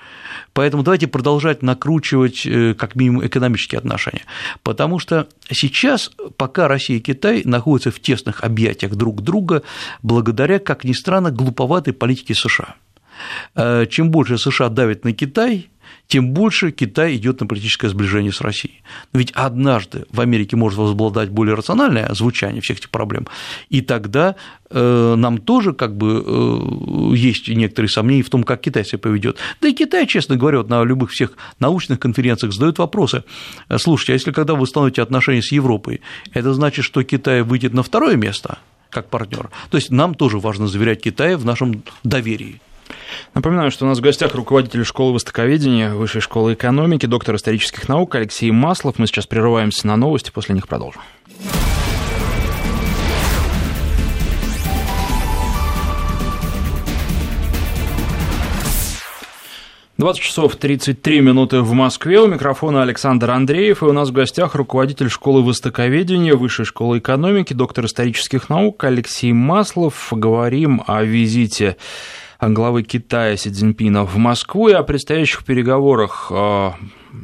Поэтому 0.53 0.83
давайте 0.83 1.07
продолжать 1.07 1.63
накручивать 1.63 2.45
э, 2.45 2.75
как 2.75 2.95
минимум 2.95 3.25
экономические 3.25 3.79
отношения. 3.79 4.23
Потому 4.61 4.99
что 4.99 5.27
сейчас, 5.51 6.11
пока 6.37 6.67
Россия 6.67 6.97
и 6.97 7.01
Китай 7.01 7.41
находятся 7.43 7.91
в 7.91 7.99
тесных 7.99 8.43
объятиях 8.43 8.95
друг 8.95 9.21
друга, 9.21 9.42
благодаря, 10.01 10.59
как 10.59 10.83
ни 10.83 10.93
странно, 10.93 11.31
глуповатой 11.31 11.93
политике 11.93 12.33
США. 12.33 12.75
Э, 13.55 13.85
чем 13.89 14.11
больше 14.11 14.37
США 14.37 14.69
давит 14.69 15.05
на 15.05 15.13
Китай, 15.13 15.69
тем 16.07 16.31
больше 16.31 16.71
Китай 16.71 17.15
идет 17.15 17.39
на 17.39 17.47
политическое 17.47 17.89
сближение 17.89 18.31
с 18.31 18.41
Россией. 18.41 18.81
Но 19.13 19.19
ведь 19.19 19.31
однажды 19.31 20.05
в 20.11 20.19
Америке 20.21 20.55
может 20.55 20.77
возобладать 20.77 21.29
более 21.29 21.55
рациональное 21.55 22.13
звучание 22.13 22.61
всех 22.61 22.77
этих 22.77 22.89
проблем, 22.89 23.27
и 23.69 23.81
тогда 23.81 24.35
э, 24.69 25.15
нам 25.15 25.37
тоже 25.37 25.73
как 25.73 25.95
бы 25.95 26.23
э, 26.25 27.15
есть 27.15 27.47
некоторые 27.47 27.89
сомнения 27.89 28.23
в 28.23 28.29
том, 28.29 28.43
как 28.43 28.61
Китай 28.61 28.85
себя 28.85 28.99
поведет. 28.99 29.37
Да 29.61 29.67
и 29.67 29.73
Китай, 29.73 30.05
честно 30.07 30.35
говоря, 30.35 30.59
вот 30.59 30.69
на 30.69 30.83
любых 30.83 31.11
всех 31.11 31.37
научных 31.59 31.99
конференциях 31.99 32.53
задают 32.53 32.79
вопросы. 32.79 33.23
Слушайте, 33.77 34.13
а 34.13 34.15
если 34.15 34.31
когда 34.31 34.55
вы 34.55 34.61
установите 34.61 35.01
отношения 35.01 35.41
с 35.41 35.51
Европой, 35.51 36.01
это 36.33 36.53
значит, 36.53 36.85
что 36.85 37.03
Китай 37.03 37.41
выйдет 37.41 37.73
на 37.73 37.83
второе 37.83 38.15
место 38.15 38.59
как 38.93 39.07
партнер? 39.07 39.49
То 39.69 39.77
есть 39.77 39.91
нам 39.91 40.15
тоже 40.15 40.39
важно 40.39 40.67
заверять 40.67 41.01
Китай 41.01 41.35
в 41.35 41.45
нашем 41.45 41.83
доверии. 42.03 42.61
Напоминаю, 43.33 43.71
что 43.71 43.85
у 43.85 43.87
нас 43.87 43.97
в 43.97 44.01
гостях 44.01 44.35
руководитель 44.35 44.83
школы 44.85 45.13
востоковедения 45.13 45.93
Высшей 45.93 46.21
школы 46.21 46.53
экономики, 46.53 47.05
доктор 47.05 47.35
исторических 47.35 47.89
наук 47.89 48.15
Алексей 48.15 48.51
Маслов. 48.51 48.99
Мы 48.99 49.07
сейчас 49.07 49.25
прерываемся 49.25 49.87
на 49.87 49.97
новости, 49.97 50.31
после 50.31 50.55
них 50.55 50.67
продолжим. 50.67 51.01
20 60.03 60.21
часов 60.21 60.57
33 60.57 61.21
минуты 61.21 61.61
в 61.61 61.71
Москве. 61.71 62.19
У 62.19 62.27
микрофона 62.27 62.81
Александр 62.81 63.31
Андреев. 63.31 63.81
И 63.81 63.85
у 63.85 63.93
нас 63.93 64.09
в 64.09 64.11
гостях 64.11 64.53
руководитель 64.53 65.09
школы 65.09 65.41
востоковедения, 65.41 66.35
Высшей 66.35 66.65
школы 66.65 66.97
экономики, 66.97 67.53
доктор 67.53 67.85
исторических 67.85 68.49
наук 68.49 68.83
Алексей 68.83 69.31
Маслов. 69.31 70.09
Говорим 70.11 70.83
о 70.87 71.03
визите 71.03 71.77
главы 72.41 72.83
Китая 72.83 73.37
Си 73.37 73.49
Цзиньпина 73.49 74.03
в 74.03 74.17
Москву 74.17 74.67
и 74.67 74.73
о 74.73 74.83
предстоящих 74.83 75.45
переговорах 75.45 76.27
э, 76.29 76.71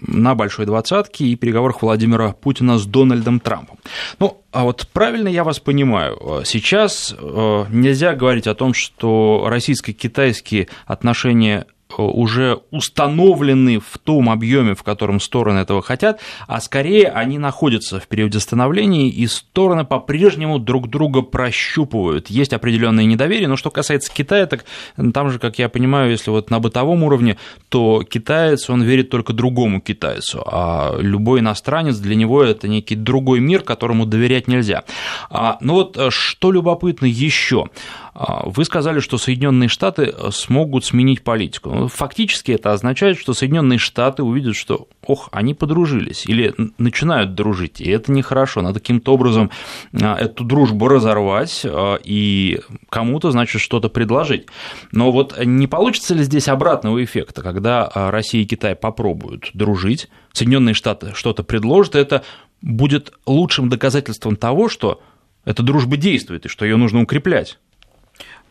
на 0.07 0.35
Большой 0.35 0.65
Двадцатке 0.65 1.25
и 1.25 1.35
переговорах 1.35 1.81
Владимира 1.81 2.31
Путина 2.31 2.77
с 2.77 2.85
Дональдом 2.85 3.41
Трампом. 3.41 3.77
Ну, 4.19 4.41
а 4.53 4.63
вот 4.63 4.87
правильно 4.93 5.27
я 5.27 5.43
вас 5.43 5.59
понимаю, 5.59 6.43
сейчас 6.45 7.13
э, 7.13 7.65
нельзя 7.71 8.15
говорить 8.15 8.47
о 8.47 8.55
том, 8.55 8.73
что 8.73 9.47
российско-китайские 9.49 10.69
отношения 10.85 11.65
уже 11.97 12.59
установлены 12.71 13.79
в 13.79 13.97
том 13.97 14.29
объеме, 14.29 14.75
в 14.75 14.83
котором 14.83 15.19
стороны 15.19 15.59
этого 15.59 15.81
хотят, 15.81 16.19
а 16.47 16.61
скорее 16.61 17.07
они 17.07 17.37
находятся 17.37 17.99
в 17.99 18.07
периоде 18.07 18.39
становления, 18.39 19.09
и 19.09 19.27
стороны 19.27 19.85
по-прежнему 19.85 20.59
друг 20.59 20.89
друга 20.89 21.21
прощупывают. 21.21 22.29
Есть 22.29 22.53
определенное 22.53 23.05
недоверие, 23.05 23.47
но 23.47 23.55
что 23.55 23.71
касается 23.71 24.13
Китая, 24.13 24.45
так 24.45 24.65
там 25.13 25.29
же, 25.29 25.39
как 25.39 25.59
я 25.59 25.69
понимаю, 25.69 26.11
если 26.11 26.29
вот 26.29 26.49
на 26.49 26.59
бытовом 26.59 27.03
уровне, 27.03 27.37
то 27.69 28.03
китаец, 28.03 28.69
он 28.69 28.83
верит 28.83 29.09
только 29.09 29.33
другому 29.33 29.81
китайцу, 29.81 30.43
а 30.45 30.97
любой 30.99 31.39
иностранец 31.39 31.97
для 31.97 32.15
него 32.15 32.43
это 32.43 32.67
некий 32.67 32.95
другой 32.95 33.39
мир, 33.39 33.61
которому 33.61 34.05
доверять 34.05 34.47
нельзя. 34.47 34.83
А, 35.29 35.57
ну 35.61 35.73
вот 35.73 35.97
э, 35.97 36.09
что 36.09 36.51
любопытно 36.51 37.05
еще. 37.05 37.69
А, 38.13 38.43
вы 38.49 38.65
сказали, 38.65 38.99
что 38.99 39.17
Соединенные 39.17 39.69
Штаты 39.69 40.13
э, 40.15 40.29
смогут 40.31 40.85
сменить 40.85 41.23
политику. 41.23 41.69
Ну, 41.69 41.87
фактически 41.87 42.51
это 42.51 42.73
означает, 42.73 43.17
что 43.17 43.33
Соединенные 43.33 43.79
Штаты 43.79 44.23
увидят, 44.23 44.55
что, 44.55 44.87
ох, 45.05 45.29
они 45.31 45.53
подружились 45.53 46.25
или 46.25 46.53
начинают 46.77 47.35
дружить, 47.35 47.81
и 47.81 47.89
это 47.89 48.11
нехорошо. 48.11 48.61
Надо 48.61 48.79
каким-то 48.79 49.13
образом 49.13 49.51
а, 49.93 50.15
эту 50.15 50.43
дружбу 50.43 50.87
разорвать 50.87 51.61
а, 51.65 51.97
и 52.03 52.59
кому-то, 52.89 53.31
значит, 53.31 53.61
что-то 53.61 53.89
предложить. 53.89 54.47
Но 54.91 55.11
вот 55.11 55.37
не 55.43 55.67
получится 55.67 56.15
ли 56.15 56.23
здесь 56.23 56.47
обратного 56.47 57.03
эффекта, 57.03 57.41
когда 57.41 57.89
Россия 57.93 58.43
и 58.43 58.45
Китай 58.45 58.75
попробуют 58.75 59.51
дружить, 59.53 60.09
Соединенные 60.33 60.73
Штаты 60.73 61.11
что-то 61.15 61.43
предложат, 61.43 61.95
это 61.95 62.23
будет 62.61 63.13
лучшим 63.25 63.69
доказательством 63.69 64.35
того, 64.35 64.69
что 64.69 65.01
эта 65.45 65.63
дружба 65.63 65.97
действует 65.97 66.45
и 66.45 66.49
что 66.49 66.65
ее 66.65 66.77
нужно 66.77 67.01
укреплять. 67.01 67.57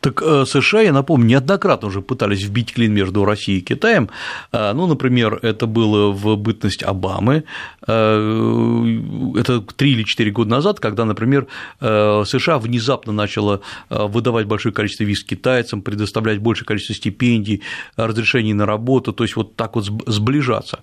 Так 0.01 0.23
э, 0.23 0.45
США, 0.47 0.83
я 0.83 0.93
напомню, 0.93 1.27
неоднократно 1.27 1.89
уже 1.89 2.03
пытались 2.03 2.43
вбить 2.43 2.73
клин 2.73 2.95
между 2.95 3.25
Россией 3.25 3.59
и 3.59 3.63
Китаем. 3.63 4.11
Э, 4.53 4.73
ну, 4.73 4.87
например, 4.87 5.39
это 5.43 5.67
было 5.67 6.13
в 6.13 6.37
бытность 6.37 6.83
Обамы, 6.83 7.45
э, 7.87 9.01
это 9.37 9.61
три 9.61 9.93
или 9.93 10.05
четыре 10.05 10.31
года 10.31 10.51
назад, 10.51 10.81
когда, 10.81 11.05
например, 11.05 11.47
США 11.81 12.59
внезапно 12.59 13.13
начала 13.13 13.61
выдавать 13.91 14.47
большое 14.47 14.73
количество 14.73 15.05
виз 15.05 15.25
китайцам, 15.25 15.83
предоставлять 15.83 16.39
большее 16.39 16.67
количество 16.67 16.95
стипендий, 16.95 17.63
разрешений 17.97 18.55
на 18.55 18.67
работу, 18.67 19.13
то 19.13 19.25
есть 19.25 19.37
вот 19.37 19.57
так 19.57 19.75
вот 19.75 19.85
сближаться. 20.07 20.81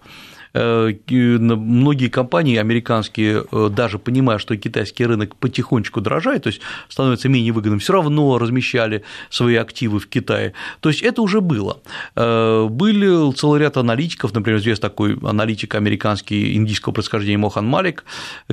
Многие 0.56 2.08
компании 2.08 2.58
американские, 2.58 3.44
даже 3.72 4.00
понимая, 4.00 4.38
что 4.38 4.56
китайский 4.56 5.06
рынок 5.06 5.36
потихонечку 5.36 6.00
дорожает, 6.02 6.44
то 6.44 6.48
есть 6.48 6.62
становится 6.88 7.28
менее 7.28 7.52
выгодным, 7.52 7.80
все 7.80 7.94
равно 7.94 8.38
размещали 8.38 9.04
свои 9.30 9.56
активы 9.56 10.00
в 10.00 10.08
Китае. 10.08 10.54
То 10.80 10.90
есть 10.90 11.02
это 11.02 11.22
уже 11.22 11.42
было. 11.42 11.82
Были 12.16 13.34
целый 13.34 13.60
ряд 13.60 13.78
аналитиков, 13.78 14.34
например, 14.34 14.60
известный 14.60 14.90
такой 14.90 15.18
аналитик 15.24 15.76
американский 15.76 16.56
индийского 16.56 16.94
происхождения 16.94 17.38
Мохан 17.38 17.66
Малик, 17.66 18.06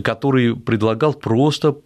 который 0.03 0.57
предлагал 0.57 1.15
просто 1.15 1.77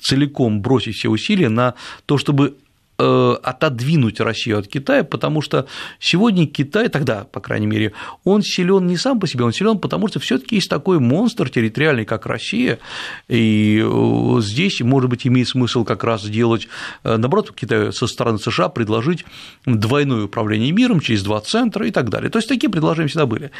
целиком 0.00 0.62
бросить 0.62 0.96
все 0.96 1.08
усилия 1.08 1.48
на 1.48 1.74
то, 2.06 2.18
чтобы 2.18 2.46
э, 2.46 2.67
отодвинуть 2.98 4.20
Россию 4.20 4.58
от 4.58 4.66
Китая, 4.66 5.04
потому 5.04 5.40
что 5.40 5.66
сегодня 6.00 6.46
Китай, 6.46 6.88
тогда, 6.88 7.24
по 7.24 7.40
крайней 7.40 7.66
мере, 7.66 7.92
он 8.24 8.42
силен 8.42 8.86
не 8.86 8.96
сам 8.96 9.20
по 9.20 9.26
себе, 9.28 9.44
он 9.44 9.52
силен, 9.52 9.78
потому 9.78 10.08
что 10.08 10.18
все-таки 10.18 10.56
есть 10.56 10.68
такой 10.68 10.98
монстр 10.98 11.48
территориальный, 11.48 12.04
как 12.04 12.26
Россия, 12.26 12.80
и 13.28 13.80
э, 13.84 14.40
здесь, 14.40 14.80
может 14.80 15.10
быть, 15.10 15.26
имеет 15.26 15.48
смысл 15.48 15.84
как 15.84 16.02
раз 16.02 16.22
сделать, 16.22 16.68
э, 17.04 17.16
наоборот, 17.16 17.52
Китаю 17.52 17.92
со 17.92 18.06
стороны 18.06 18.38
США 18.38 18.68
предложить 18.68 19.24
двойное 19.64 20.24
управление 20.24 20.72
миром 20.72 21.00
через 21.00 21.22
два 21.22 21.40
центра 21.40 21.86
и 21.86 21.90
так 21.90 22.10
далее. 22.10 22.30
То 22.30 22.38
есть 22.38 22.48
такие 22.48 22.70
предложения 22.70 23.08
всегда 23.08 23.26
были. 23.26 23.50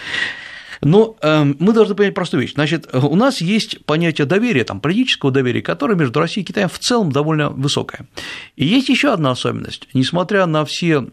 Но 0.80 1.16
э, 1.20 1.44
мы 1.44 1.72
должны 1.72 1.94
понять 1.94 2.14
простую 2.14 2.42
вещь. 2.42 2.54
Значит, 2.54 2.88
у 2.92 3.16
нас 3.16 3.40
есть 3.40 3.84
понятие 3.84 4.26
доверия, 4.26 4.64
там, 4.64 4.80
политического 4.80 5.32
доверия, 5.32 5.62
которое 5.62 5.96
между 5.96 6.20
Россией 6.20 6.44
и 6.44 6.46
Китаем 6.46 6.68
в 6.68 6.78
целом 6.78 7.10
довольно 7.10 7.50
высокое. 7.50 8.06
И 8.56 8.64
есть 8.64 8.88
еще 8.88 9.12
одна 9.12 9.32
особенность. 9.32 9.88
Несмотря 9.92 10.46
на 10.46 10.64
все 10.64 11.06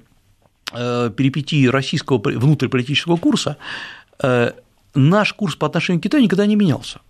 э, 0.71 1.11
перипетии 1.15 1.67
российского 1.67 2.19
внутриполитического 2.19 3.17
курса, 3.17 3.57
э, 4.21 4.51
наш 4.93 5.33
курс 5.33 5.55
по 5.55 5.67
отношению 5.67 5.99
к 5.99 6.03
Китаю 6.03 6.23
никогда 6.23 6.45
не 6.45 6.55
менялся. 6.55 7.01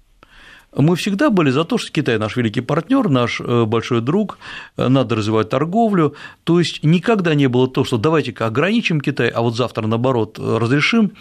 Мы 0.77 0.97
всегда 0.97 1.29
были 1.29 1.51
за 1.51 1.63
то, 1.63 1.77
что 1.77 1.89
Китай 1.91 2.17
наш 2.17 2.35
великий 2.35 2.59
партнер, 2.59 3.07
наш 3.07 3.39
большой 3.39 4.01
друг, 4.01 4.37
надо 4.75 5.15
развивать 5.15 5.49
торговлю. 5.49 6.15
То 6.43 6.59
есть 6.59 6.83
никогда 6.83 7.33
не 7.33 7.47
было 7.47 7.69
то, 7.69 7.85
что 7.85 7.97
давайте-ка 7.97 8.47
ограничим 8.47 8.99
Китай, 8.99 9.29
а 9.29 9.41
вот 9.41 9.55
завтра, 9.55 9.87
наоборот, 9.87 10.37
разрешим. 10.37 11.13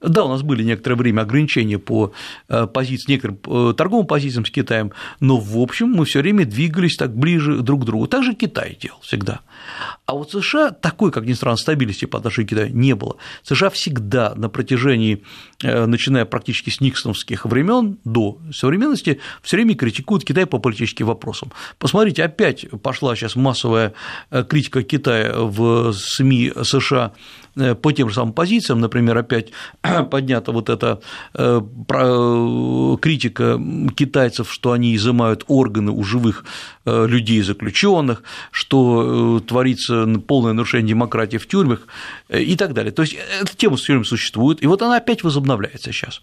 Да, 0.00 0.24
у 0.24 0.28
нас 0.28 0.42
были 0.42 0.62
некоторое 0.62 0.96
время 0.96 1.22
ограничения 1.22 1.78
по 1.78 2.12
э, 2.48 2.66
позициям, 2.66 3.10
некоторым 3.10 3.70
э, 3.70 3.74
торговым 3.74 4.06
позициям 4.06 4.46
с 4.46 4.50
Китаем, 4.50 4.92
но 5.20 5.36
в 5.36 5.58
общем 5.58 5.90
мы 5.90 6.06
все 6.06 6.20
время 6.20 6.46
двигались 6.46 6.96
так 6.96 7.14
ближе 7.14 7.58
друг 7.58 7.82
к 7.82 7.84
другу. 7.84 8.06
Так 8.06 8.24
же 8.24 8.34
Китай 8.34 8.78
делал 8.80 8.98
всегда. 9.02 9.40
А 10.06 10.14
вот 10.14 10.30
США 10.30 10.70
такой, 10.70 11.12
как 11.12 11.26
ни 11.26 11.34
странно, 11.34 11.58
стабильности 11.58 12.06
по 12.06 12.18
отношению 12.18 12.46
к 12.46 12.50
Китаю 12.50 12.74
не 12.74 12.94
было. 12.94 13.16
США 13.42 13.68
всегда 13.68 14.34
на 14.36 14.48
протяжении, 14.48 15.22
э, 15.62 15.84
начиная 15.84 16.24
практически 16.24 16.70
с 16.70 16.80
никсоновских 16.80 17.44
времен 17.44 17.98
до 18.04 18.38
современности, 18.54 19.20
все 19.42 19.58
время 19.58 19.74
критикуют 19.74 20.24
Китай 20.24 20.46
по 20.46 20.58
политическим 20.58 21.06
вопросам. 21.06 21.52
Посмотрите, 21.78 22.24
опять 22.24 22.66
пошла 22.82 23.14
сейчас 23.16 23.36
массовая 23.36 23.92
критика 24.48 24.82
Китая 24.82 25.34
в 25.36 25.92
СМИ 25.92 26.52
США 26.62 27.12
по 27.74 27.92
тем 27.92 28.08
же 28.08 28.14
самым 28.14 28.32
позициям, 28.32 28.80
например, 28.80 29.18
опять 29.18 29.52
поднята 30.10 30.52
вот 30.52 30.68
эта 30.68 31.00
э, 31.34 31.60
э, 31.88 32.96
критика 33.00 33.60
китайцев, 33.96 34.52
что 34.52 34.72
они 34.72 34.94
изымают 34.96 35.44
органы 35.48 35.92
у 35.92 36.02
живых 36.02 36.44
людей 36.86 37.42
заключенных, 37.42 38.22
что 38.50 39.40
творится 39.46 40.06
полное 40.26 40.52
нарушение 40.52 40.90
демократии 40.90 41.36
в 41.36 41.46
тюрьмах 41.46 41.86
и 42.28 42.56
так 42.56 42.72
далее. 42.72 42.90
То 42.90 43.02
есть 43.02 43.16
эта 43.40 43.54
тема 43.56 43.76
все 43.76 43.92
время 43.92 44.04
существует, 44.04 44.62
и 44.62 44.66
вот 44.66 44.82
она 44.82 44.96
опять 44.96 45.22
возобновляется 45.22 45.92
сейчас. 45.92 46.22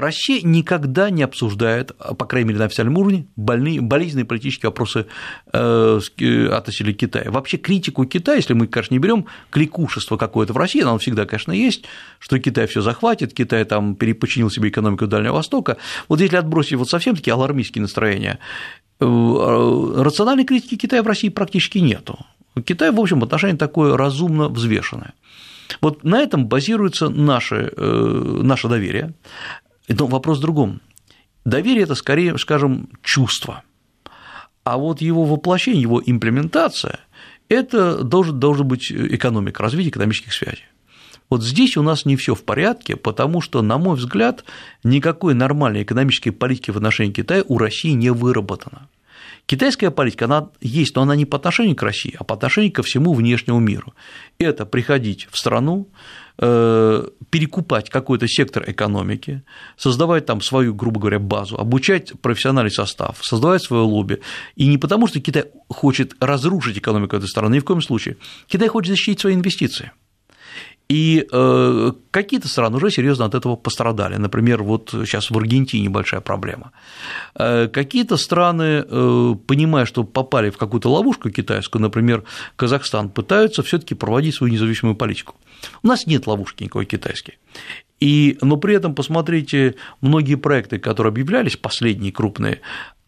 Россия 0.00 0.40
никогда 0.42 1.10
не 1.10 1.22
обсуждает, 1.22 1.96
по 1.96 2.24
крайней 2.26 2.48
мере, 2.48 2.58
на 2.58 2.64
официальном 2.64 2.98
уровне, 2.98 3.26
больные, 3.36 3.80
болезненные 3.80 4.24
политические 4.24 4.70
вопросы 4.70 5.06
э, 5.52 6.00
э, 6.18 6.46
относительно 6.48 6.92
Китая. 6.92 7.30
Вообще 7.30 7.56
критику 7.58 8.04
Китая, 8.04 8.36
если 8.36 8.54
мы, 8.54 8.66
конечно, 8.66 8.94
не 8.94 8.98
берем 8.98 9.26
кликушество 9.50 10.16
какое-то 10.16 10.52
в 10.52 10.56
России, 10.56 10.82
оно 10.82 10.98
всегда, 10.98 11.26
конечно, 11.26 11.52
есть, 11.52 11.84
что 12.18 12.38
Китай 12.38 12.66
все 12.66 12.80
захватит, 12.80 13.34
Китай 13.34 13.64
там 13.64 13.94
перепочинил 13.94 14.50
себе 14.50 14.70
экономику 14.70 15.06
Дальнего 15.06 15.34
Востока. 15.34 15.76
Вот 16.08 16.20
если 16.20 16.36
отбросить 16.36 16.74
вот 16.74 16.88
совсем 16.88 17.14
такие 17.14 17.34
алармистские 17.34 17.82
настроения, 17.82 18.38
э, 19.00 19.04
рациональной 19.04 20.44
критики 20.44 20.76
Китая 20.76 21.02
в 21.02 21.06
России 21.06 21.28
практически 21.28 21.78
нету. 21.78 22.18
Китай, 22.64 22.90
в 22.90 22.98
общем, 22.98 23.22
отношение 23.22 23.56
такое 23.56 23.96
разумно 23.96 24.48
взвешенное. 24.48 25.14
Вот 25.80 26.02
на 26.02 26.20
этом 26.20 26.46
базируется 26.48 27.08
наше, 27.08 27.72
наше 27.76 28.66
доверие. 28.66 29.14
Но 29.90 30.06
вопрос 30.06 30.38
в 30.38 30.42
другом. 30.42 30.80
Доверие– 31.44 31.82
это 31.84 31.94
скорее, 31.94 32.38
скажем, 32.38 32.88
чувство. 33.02 33.62
А 34.64 34.76
вот 34.76 35.00
его 35.00 35.24
воплощение, 35.24 35.82
его 35.82 36.02
имплементация– 36.04 37.00
это 37.48 38.04
должен, 38.04 38.38
должен 38.38 38.68
быть 38.68 38.92
экономика, 38.92 39.62
развитие 39.62 39.90
экономических 39.90 40.32
связей. 40.32 40.64
Вот 41.28 41.42
здесь 41.42 41.76
у 41.76 41.82
нас 41.82 42.04
не 42.04 42.16
все 42.16 42.34
в 42.34 42.44
порядке, 42.44 42.96
потому 42.96 43.40
что, 43.40 43.62
на 43.62 43.78
мой 43.78 43.96
взгляд, 43.96 44.44
никакой 44.82 45.34
нормальной 45.34 45.84
экономической 45.84 46.30
политики 46.30 46.70
в 46.70 46.76
отношении 46.76 47.12
Китая 47.12 47.44
у 47.46 47.56
России 47.56 47.90
не 47.90 48.10
выработано. 48.10 48.88
Китайская 49.46 49.90
политика, 49.90 50.26
она 50.26 50.50
есть, 50.60 50.94
но 50.94 51.02
она 51.02 51.16
не 51.16 51.26
по 51.26 51.36
отношению 51.36 51.76
к 51.76 51.82
России, 51.82 52.14
а 52.18 52.24
по 52.24 52.34
отношению 52.34 52.72
ко 52.72 52.82
всему 52.82 53.14
внешнему 53.14 53.58
миру. 53.58 53.94
Это 54.38 54.66
приходить 54.66 55.28
в 55.30 55.38
страну, 55.38 55.88
перекупать 56.40 57.90
какой-то 57.90 58.26
сектор 58.26 58.64
экономики, 58.66 59.42
создавать 59.76 60.24
там 60.24 60.40
свою, 60.40 60.74
грубо 60.74 60.98
говоря, 60.98 61.18
базу, 61.18 61.58
обучать 61.58 62.12
профессиональный 62.22 62.70
состав, 62.70 63.18
создавать 63.20 63.62
свое 63.62 63.82
лобби. 63.82 64.20
И 64.56 64.66
не 64.66 64.78
потому, 64.78 65.06
что 65.06 65.20
Китай 65.20 65.44
хочет 65.68 66.14
разрушить 66.20 66.78
экономику 66.78 67.16
этой 67.16 67.28
страны, 67.28 67.56
ни 67.56 67.58
в 67.60 67.64
коем 67.64 67.82
случае. 67.82 68.16
Китай 68.46 68.68
хочет 68.68 68.90
защитить 68.90 69.20
свои 69.20 69.34
инвестиции. 69.34 69.92
И 70.90 71.24
э, 71.32 71.92
какие-то 72.10 72.48
страны 72.48 72.76
уже 72.76 72.90
серьезно 72.90 73.24
от 73.24 73.34
этого 73.34 73.54
пострадали. 73.54 74.16
Например, 74.16 74.62
вот 74.64 74.90
сейчас 74.90 75.30
в 75.30 75.36
Аргентине 75.38 75.88
большая 75.88 76.20
проблема. 76.20 76.72
Э, 77.36 77.68
какие-то 77.68 78.16
страны, 78.16 78.84
э, 78.84 79.34
понимая, 79.46 79.86
что 79.86 80.02
попали 80.02 80.50
в 80.50 80.56
какую-то 80.56 80.90
ловушку 80.90 81.30
китайскую, 81.30 81.82
например, 81.82 82.24
Казахстан, 82.56 83.08
пытаются 83.08 83.62
все-таки 83.62 83.94
проводить 83.94 84.34
свою 84.34 84.52
независимую 84.52 84.96
политику. 84.96 85.36
У 85.82 85.88
нас 85.88 86.06
нет 86.06 86.26
ловушки 86.26 86.64
никакой 86.64 86.86
китайской. 86.86 87.38
И, 88.00 88.38
но 88.40 88.56
при 88.56 88.74
этом 88.74 88.94
посмотрите, 88.94 89.74
многие 90.00 90.36
проекты, 90.36 90.78
которые 90.78 91.10
объявлялись, 91.10 91.56
последние 91.56 92.12
крупные, 92.12 92.60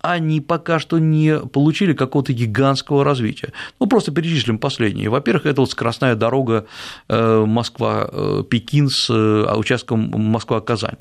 они 0.02 0.40
пока 0.40 0.78
что 0.78 0.98
не 0.98 1.38
получили 1.38 1.94
какого-то 1.94 2.32
гигантского 2.32 3.04
развития. 3.04 3.52
Ну, 3.80 3.86
просто 3.86 4.12
перечислим 4.12 4.58
последние. 4.58 5.08
Во-первых, 5.08 5.46
это 5.46 5.62
вот 5.62 5.70
скоростная 5.70 6.16
дорога 6.16 6.66
э, 7.08 7.44
Москва-Пекин 7.46 8.88
с 8.88 9.08
э, 9.08 9.56
участком 9.56 10.10
Москва-Казань. 10.10 10.98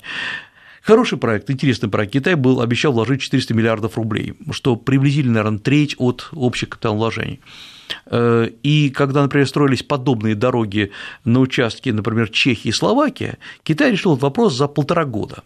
Хороший 0.82 1.18
проект, 1.18 1.50
интересный 1.50 1.88
проект. 1.88 2.12
Китай 2.12 2.34
был, 2.34 2.60
обещал 2.60 2.92
вложить 2.92 3.20
400 3.20 3.54
миллиардов 3.54 3.96
рублей, 3.96 4.34
что 4.52 4.76
приблизительно, 4.76 5.34
наверное, 5.34 5.58
треть 5.58 5.96
от 5.98 6.28
общих 6.32 6.70
капиталовложений. 6.70 7.40
Э, 7.40 7.71
и 8.10 8.92
когда, 8.94 9.22
например, 9.22 9.46
строились 9.46 9.82
подобные 9.82 10.34
дороги 10.34 10.90
на 11.24 11.40
участке, 11.40 11.92
например, 11.92 12.30
Чехии 12.30 12.68
и 12.68 12.72
Словакии, 12.72 13.36
Китай 13.62 13.92
решил 13.92 14.12
этот 14.12 14.22
вопрос 14.22 14.56
за 14.56 14.68
полтора 14.68 15.04
года 15.04 15.44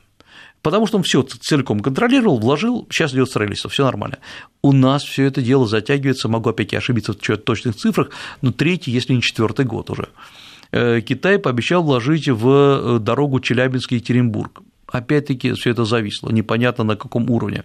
потому 0.66 0.88
что 0.88 0.97
он 0.97 1.05
все 1.05 1.23
целиком 1.23 1.79
контролировал, 1.79 2.40
вложил, 2.40 2.88
сейчас 2.90 3.14
идет 3.14 3.29
строительство, 3.29 3.71
все 3.71 3.85
нормально. 3.85 4.19
У 4.62 4.73
нас 4.73 5.05
все 5.05 5.23
это 5.23 5.40
дело 5.40 5.69
затягивается, 5.69 6.29
могу 6.29 6.51
опять 6.51 6.75
ошибиться 6.75 7.12
в 7.12 7.37
точных 7.37 7.77
цифрах, 7.77 8.11
но 8.42 8.51
третий, 8.51 8.90
если 8.90 9.12
не 9.12 9.23
четвертый 9.23 9.64
год 9.64 9.90
уже. 9.90 10.09
Э, 10.73 11.01
Китай 11.03 11.38
пообещал 11.38 11.85
вложить 11.85 12.29
в 12.29 12.49
э, 12.49 12.99
дорогу 12.99 13.38
Челябинский-Екатеринбург 13.38 14.62
опять-таки 14.87 15.53
все 15.53 15.70
это 15.70 15.85
зависло, 15.85 16.31
непонятно 16.31 16.85
на 16.85 16.96
каком 16.96 17.31
уровне. 17.31 17.64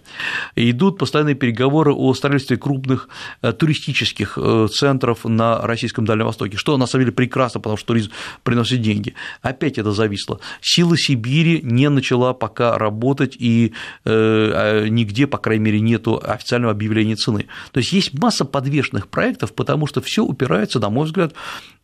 Идут 0.56 0.98
постоянные 0.98 1.34
переговоры 1.34 1.92
о 1.92 2.14
строительстве 2.14 2.56
крупных 2.56 3.08
э, 3.42 3.52
туристических 3.52 4.38
э, 4.40 4.68
центров 4.72 5.24
на 5.24 5.60
российском 5.62 6.04
Дальнем 6.04 6.26
Востоке, 6.26 6.56
что 6.56 6.76
на 6.76 6.86
самом 6.86 7.04
деле 7.04 7.14
прекрасно, 7.14 7.60
потому 7.60 7.76
что 7.76 7.88
туризм 7.88 8.10
приносит 8.42 8.80
деньги. 8.80 9.14
Опять 9.40 9.78
это 9.78 9.92
зависло. 9.92 10.40
Сила 10.60 10.96
Сибири 10.96 11.60
не 11.62 11.88
начала 11.88 12.34
пока 12.34 12.78
работать, 12.78 13.36
и 13.38 13.72
э, 14.04 14.10
а 14.12 14.88
нигде, 14.88 15.26
по 15.26 15.38
крайней 15.38 15.64
мере, 15.64 15.80
нет 15.80 16.06
официального 16.08 16.72
объявления 16.72 17.16
цены. 17.16 17.46
То 17.70 17.78
есть 17.78 17.92
есть 17.92 18.18
масса 18.18 18.44
подвешенных 18.44 19.08
проектов, 19.08 19.54
потому 19.54 19.86
что 19.86 20.00
все 20.00 20.24
упирается, 20.24 20.80
на 20.80 20.90
мой 20.90 21.06
взгляд, 21.06 21.34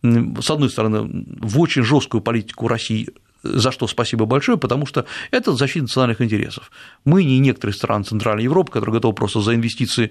с 0.03 0.51
одной 0.51 0.71
стороны, 0.71 1.27
в 1.41 1.61
очень 1.61 1.83
жесткую 1.83 2.21
политику 2.21 2.69
России 2.69 3.09
за 3.43 3.71
что 3.71 3.87
спасибо 3.87 4.25
большое, 4.25 4.59
потому 4.59 4.87
что 4.87 5.07
это 5.31 5.53
защита 5.53 5.83
национальных 5.83 6.21
интересов. 6.21 6.71
Мы 7.05 7.25
не 7.25 7.39
некоторые 7.39 7.75
страны 7.75 8.05
Центральной 8.05 8.45
Европы, 8.45 8.73
которые 8.73 8.95
готовы 8.95 9.15
просто 9.15 9.41
за 9.41 9.55
инвестиции 9.55 10.11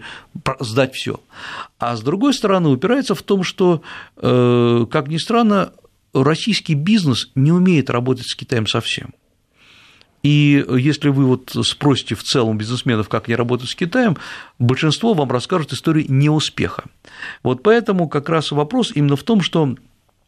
сдать 0.59 0.95
все. 0.95 1.19
А 1.79 1.95
с 1.95 2.01
другой 2.01 2.33
стороны, 2.33 2.69
упирается 2.69 3.15
в 3.15 3.23
том, 3.23 3.43
что, 3.43 3.81
э, 4.17 4.85
как 4.89 5.07
ни 5.07 5.17
странно, 5.17 5.73
российский 6.13 6.73
бизнес 6.73 7.29
не 7.35 7.51
умеет 7.51 7.89
работать 7.89 8.27
с 8.27 8.35
Китаем 8.35 8.67
совсем. 8.67 9.13
И 10.23 10.65
если 10.77 11.09
вы 11.09 11.25
вот 11.25 11.55
спросите 11.63 12.15
в 12.15 12.23
целом 12.23 12.57
бизнесменов, 12.57 13.07
как 13.07 13.27
они 13.27 13.35
работают 13.35 13.69
с 13.69 13.75
Китаем, 13.75 14.17
большинство 14.57 15.13
вам 15.13 15.31
расскажут 15.31 15.73
историю 15.73 16.05
неуспеха. 16.09 16.85
Вот 17.43 17.63
поэтому 17.63 18.09
как 18.09 18.27
раз 18.29 18.51
вопрос 18.51 18.91
именно 18.93 19.15
в 19.15 19.23
том, 19.23 19.41
что 19.41 19.75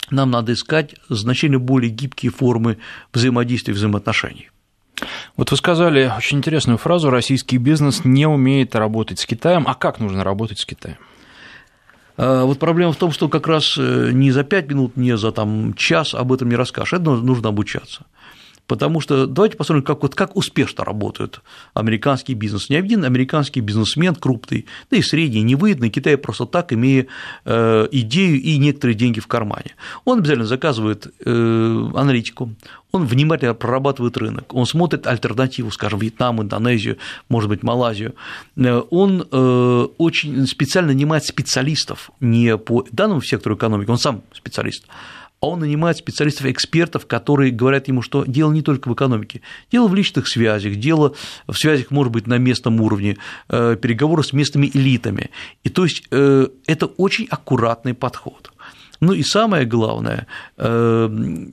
нам 0.09 0.31
надо 0.31 0.53
искать 0.53 0.95
значительно 1.09 1.59
более 1.59 1.91
гибкие 1.91 2.31
формы 2.31 2.77
взаимодействия 3.13 3.73
и 3.73 3.75
взаимоотношений. 3.75 4.49
Вот 5.37 5.51
вы 5.51 5.57
сказали 5.57 6.11
очень 6.17 6.39
интересную 6.39 6.77
фразу 6.77 7.09
«российский 7.09 7.57
бизнес 7.57 8.03
не 8.03 8.27
умеет 8.27 8.75
работать 8.75 9.19
с 9.19 9.25
Китаем». 9.25 9.65
А 9.67 9.75
как 9.75 9.99
нужно 9.99 10.23
работать 10.23 10.59
с 10.59 10.65
Китаем? 10.65 10.97
А, 12.17 12.43
вот 12.43 12.59
проблема 12.59 12.91
в 12.91 12.97
том, 12.97 13.11
что 13.11 13.29
как 13.29 13.47
раз 13.47 13.77
э, 13.77 14.09
не 14.11 14.31
за 14.31 14.43
пять 14.43 14.67
минут, 14.67 14.97
не 14.97 15.15
за 15.15 15.31
там, 15.31 15.73
час 15.73 16.13
об 16.13 16.33
этом 16.33 16.49
не 16.49 16.55
расскажешь, 16.55 16.93
это 16.93 17.11
нужно 17.11 17.49
обучаться. 17.49 18.05
Потому 18.69 19.01
что 19.01 19.25
давайте 19.25 19.57
посмотрим, 19.57 19.83
как, 19.83 20.03
вот, 20.03 20.13
как 20.13 20.35
успешно 20.37 20.85
работает 20.85 21.41
американский 21.73 22.35
бизнес. 22.35 22.69
Ни 22.69 22.75
один 22.75 23.03
американский 23.03 23.61
бизнесмен 23.61 24.13
крупный, 24.13 24.67
да 24.91 24.97
и 24.97 25.01
средний, 25.01 25.41
не 25.41 25.55
выйдет 25.55 25.79
на 25.79 25.89
Китай 25.89 26.17
просто 26.17 26.45
так, 26.45 26.71
имея 26.71 27.07
э, 27.45 27.87
идею 27.91 28.39
и 28.39 28.57
некоторые 28.59 28.95
деньги 28.95 29.19
в 29.19 29.25
кармане. 29.25 29.71
Он 30.05 30.19
обязательно 30.19 30.45
заказывает 30.45 31.11
э, 31.25 31.89
аналитику, 31.95 32.53
он 32.91 33.07
внимательно 33.07 33.55
прорабатывает 33.55 34.15
рынок, 34.17 34.53
он 34.53 34.67
смотрит 34.67 35.07
альтернативу, 35.07 35.71
скажем, 35.71 35.97
Вьетнам, 35.97 36.39
Индонезию, 36.39 36.97
может 37.27 37.49
быть, 37.49 37.63
Малайзию, 37.63 38.13
э, 38.55 38.83
он 38.91 39.25
очень 39.31 40.45
специально 40.45 40.89
нанимает 40.89 41.25
специалистов 41.25 42.11
не 42.19 42.55
по 42.55 42.85
данному 42.91 43.23
сектору 43.23 43.55
экономики, 43.55 43.89
он 43.89 43.97
сам 43.97 44.21
специалист, 44.31 44.85
а 45.41 45.47
он 45.47 45.59
нанимает 45.59 45.97
специалистов-экспертов, 45.97 47.05
которые 47.05 47.51
говорят 47.51 47.87
ему, 47.87 48.01
что 48.01 48.25
дело 48.25 48.51
не 48.51 48.61
только 48.61 48.89
в 48.89 48.93
экономике, 48.93 49.41
дело 49.71 49.87
в 49.87 49.95
личных 49.95 50.27
связях, 50.27 50.75
дело 50.75 51.13
в 51.47 51.55
связях, 51.55 51.91
может 51.91 52.11
быть, 52.11 52.27
на 52.27 52.37
местном 52.37 52.81
уровне, 52.81 53.17
э, 53.47 53.77
переговоры 53.81 54.23
с 54.23 54.33
местными 54.33 54.69
элитами. 54.73 55.29
И 55.63 55.69
то 55.69 55.85
есть 55.85 56.03
э, 56.11 56.47
это 56.67 56.87
очень 56.87 57.27
аккуратный 57.29 57.93
подход. 57.93 58.51
Ну 59.01 59.13
и 59.13 59.23
самое 59.23 59.63
главное, 59.63 60.27
э, 60.57 61.09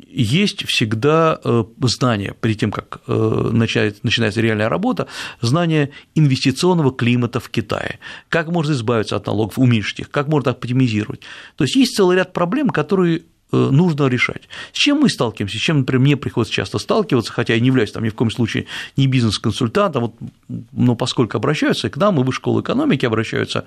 есть 0.08 0.66
всегда 0.66 1.38
знание, 1.78 2.34
перед 2.40 2.58
тем, 2.58 2.72
как 2.72 3.02
начинается 3.06 4.40
реальная 4.40 4.68
работа, 4.68 5.06
знание 5.40 5.90
инвестиционного 6.16 6.92
климата 6.92 7.38
в 7.38 7.48
Китае, 7.48 8.00
как 8.30 8.48
можно 8.48 8.72
избавиться 8.72 9.14
от 9.14 9.26
налогов, 9.26 9.60
уменьшить 9.60 10.00
их, 10.00 10.10
как 10.10 10.26
можно 10.26 10.50
оптимизировать. 10.50 11.20
То 11.54 11.62
есть 11.62 11.76
есть 11.76 11.94
целый 11.94 12.16
ряд 12.16 12.32
проблем, 12.32 12.70
которые 12.70 13.22
нужно 13.52 14.06
решать. 14.06 14.48
С 14.72 14.78
чем 14.78 15.00
мы 15.00 15.08
сталкиваемся, 15.08 15.58
с 15.58 15.60
чем, 15.60 15.78
например, 15.80 16.00
мне 16.00 16.16
приходится 16.16 16.54
часто 16.54 16.78
сталкиваться, 16.78 17.32
хотя 17.32 17.54
я 17.54 17.60
не 17.60 17.68
являюсь 17.68 17.92
там 17.92 18.04
ни 18.04 18.08
в 18.08 18.14
коем 18.14 18.30
случае 18.30 18.66
не 18.96 19.06
бизнес-консультантом, 19.06 20.02
вот, 20.02 20.14
но 20.72 20.96
поскольку 20.96 21.36
обращаются 21.36 21.88
к 21.88 21.96
нам, 21.96 22.20
и 22.20 22.24
в 22.24 22.32
школы 22.32 22.62
экономики 22.62 23.06
обращаются 23.06 23.64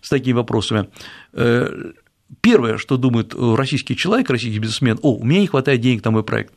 с 0.00 0.08
такими 0.08 0.34
вопросами, 0.34 0.88
э, 1.32 1.92
первое, 2.40 2.78
что 2.78 2.96
думает 2.96 3.34
российский 3.34 3.96
человек, 3.96 4.30
российский 4.30 4.58
бизнесмен, 4.58 4.98
о, 5.02 5.14
у 5.14 5.24
меня 5.24 5.40
не 5.40 5.46
хватает 5.46 5.80
денег 5.80 6.04
на 6.04 6.10
мой 6.10 6.24
проект, 6.24 6.52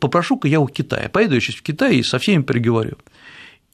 попрошу-ка 0.00 0.48
я 0.48 0.60
у 0.60 0.66
Китая, 0.66 1.08
поеду 1.08 1.34
я 1.34 1.40
сейчас 1.40 1.56
в 1.56 1.62
Китай 1.62 1.96
и 1.96 2.02
со 2.02 2.18
всеми 2.18 2.42
переговорю. 2.42 2.96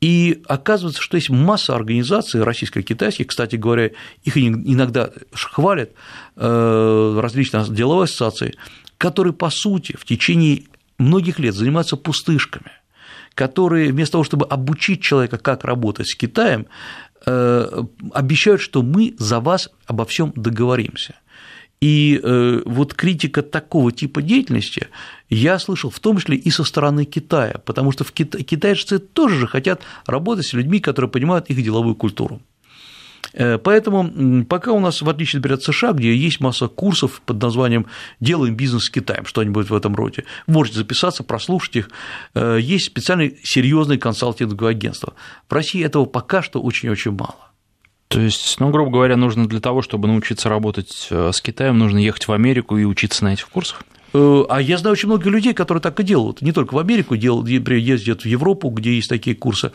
И 0.00 0.42
оказывается, 0.46 1.02
что 1.02 1.16
есть 1.16 1.28
масса 1.28 1.74
организаций 1.74 2.42
российско-китайских, 2.42 3.26
кстати 3.26 3.56
говоря, 3.56 3.90
их 4.22 4.36
иногда 4.38 5.10
хвалят 5.32 5.90
э, 6.36 7.18
различные 7.20 7.66
деловые 7.68 8.04
ассоциации, 8.04 8.54
которые, 8.96 9.34
по 9.34 9.50
сути, 9.50 9.96
в 9.98 10.06
течение 10.06 10.64
многих 10.98 11.38
лет 11.38 11.54
занимаются 11.54 11.96
пустышками, 11.96 12.72
которые 13.34 13.92
вместо 13.92 14.12
того, 14.12 14.24
чтобы 14.24 14.46
обучить 14.46 15.02
человека, 15.02 15.36
как 15.36 15.64
работать 15.64 16.08
с 16.08 16.14
Китаем, 16.14 16.66
э, 17.26 17.82
обещают, 18.12 18.62
что 18.62 18.82
мы 18.82 19.14
за 19.18 19.40
вас 19.40 19.68
обо 19.86 20.06
всем 20.06 20.32
договоримся. 20.34 21.16
И 21.80 22.20
э, 22.22 22.62
вот 22.66 22.92
критика 22.92 23.42
такого 23.42 23.90
типа 23.90 24.20
деятельности 24.20 24.88
я 25.30 25.58
слышал 25.58 25.90
в 25.90 25.98
том 25.98 26.18
числе 26.18 26.36
и 26.36 26.50
со 26.50 26.62
стороны 26.64 27.06
Китая, 27.06 27.60
потому 27.64 27.90
что 27.90 28.04
в 28.04 28.12
Кита... 28.12 28.42
китайцы 28.42 28.98
тоже 28.98 29.36
же 29.36 29.46
хотят 29.46 29.82
работать 30.06 30.46
с 30.46 30.52
людьми, 30.52 30.80
которые 30.80 31.10
понимают 31.10 31.46
их 31.46 31.62
деловую 31.62 31.94
культуру. 31.94 32.42
Э, 33.32 33.58
поэтому 33.58 34.44
пока 34.44 34.72
у 34.72 34.80
нас, 34.80 35.00
в 35.02 35.08
отличие, 35.08 35.38
например, 35.38 35.58
от 35.58 35.62
США, 35.62 35.92
где 35.92 36.14
есть 36.14 36.40
масса 36.40 36.68
курсов 36.68 37.22
под 37.24 37.40
названием 37.40 37.86
«Делаем 38.20 38.56
бизнес 38.56 38.84
с 38.84 38.90
Китаем», 38.90 39.24
что-нибудь 39.24 39.70
в 39.70 39.74
этом 39.74 39.94
роде, 39.94 40.24
можете 40.46 40.78
записаться, 40.78 41.22
прослушать 41.22 41.76
их, 41.76 41.90
э, 42.34 42.58
есть 42.60 42.86
специальные 42.86 43.38
серьезные 43.42 43.98
консалтинговые 43.98 44.72
агентства. 44.72 45.14
В 45.48 45.52
России 45.52 45.82
этого 45.84 46.04
пока 46.04 46.42
что 46.42 46.60
очень-очень 46.60 47.12
мало. 47.12 47.49
То 48.10 48.20
есть, 48.20 48.58
ну, 48.58 48.70
грубо 48.70 48.90
говоря, 48.90 49.16
нужно 49.16 49.46
для 49.46 49.60
того, 49.60 49.82
чтобы 49.82 50.08
научиться 50.08 50.48
работать 50.48 51.06
э, 51.10 51.30
с 51.32 51.40
Китаем, 51.40 51.78
нужно 51.78 51.98
ехать 51.98 52.26
в 52.26 52.32
Америку 52.32 52.76
и 52.76 52.82
учиться 52.82 53.22
на 53.22 53.34
этих 53.34 53.48
курсах? 53.48 53.84
Э, 54.12 54.42
а 54.48 54.60
я 54.60 54.78
знаю 54.78 54.94
очень 54.94 55.06
много 55.06 55.30
людей, 55.30 55.54
которые 55.54 55.80
так 55.80 56.00
и 56.00 56.02
делают. 56.02 56.42
Не 56.42 56.50
только 56.50 56.74
в 56.74 56.78
Америку 56.78 57.14
ездят 57.14 58.22
в 58.22 58.26
Европу, 58.26 58.68
где 58.70 58.96
есть 58.96 59.08
такие 59.08 59.36
курсы. 59.36 59.70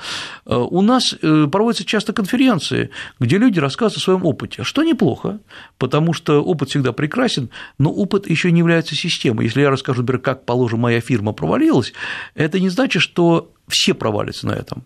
Э, 0.46 0.54
у 0.54 0.82
нас 0.82 1.16
проводятся 1.22 1.86
часто 1.86 2.12
конференции, 2.12 2.90
где 3.22 3.38
люди 3.38 3.60
рассказывают 3.60 4.02
о 4.02 4.04
своем 4.04 4.26
опыте, 4.26 4.64
что 4.64 4.84
неплохо, 4.84 5.40
потому 5.78 6.12
что 6.12 6.44
опыт 6.44 6.68
всегда 6.68 6.92
прекрасен, 6.92 7.50
но 7.78 7.90
опыт 7.90 8.30
еще 8.30 8.52
не 8.52 8.60
является 8.60 8.96
системой. 8.96 9.46
Если 9.46 9.62
я 9.62 9.70
расскажу, 9.70 10.02
например, 10.02 10.22
как, 10.22 10.44
положим, 10.44 10.82
моя 10.82 11.00
фирма 11.00 11.32
провалилась, 11.32 11.94
это 12.34 12.60
не 12.60 12.68
значит, 12.68 13.02
что 13.02 13.54
все 13.70 13.94
провалятся 13.94 14.46
на 14.46 14.52
этом. 14.52 14.84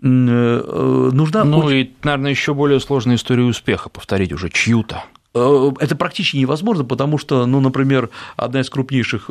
Э, 0.00 0.06
э, 0.06 1.10
нужна... 1.12 1.44
Ну 1.44 1.58
очень... 1.58 1.76
и, 1.76 1.94
наверное, 2.02 2.30
еще 2.30 2.54
более 2.54 2.80
сложная 2.80 3.16
история 3.16 3.42
успеха 3.42 3.88
повторить 3.88 4.32
уже 4.32 4.48
чью-то. 4.48 5.04
Э, 5.34 5.70
это 5.80 5.96
практически 5.96 6.36
невозможно, 6.36 6.84
потому 6.84 7.18
что, 7.18 7.46
ну, 7.46 7.60
например, 7.60 8.10
одна 8.36 8.60
из 8.60 8.70
крупнейших 8.70 9.30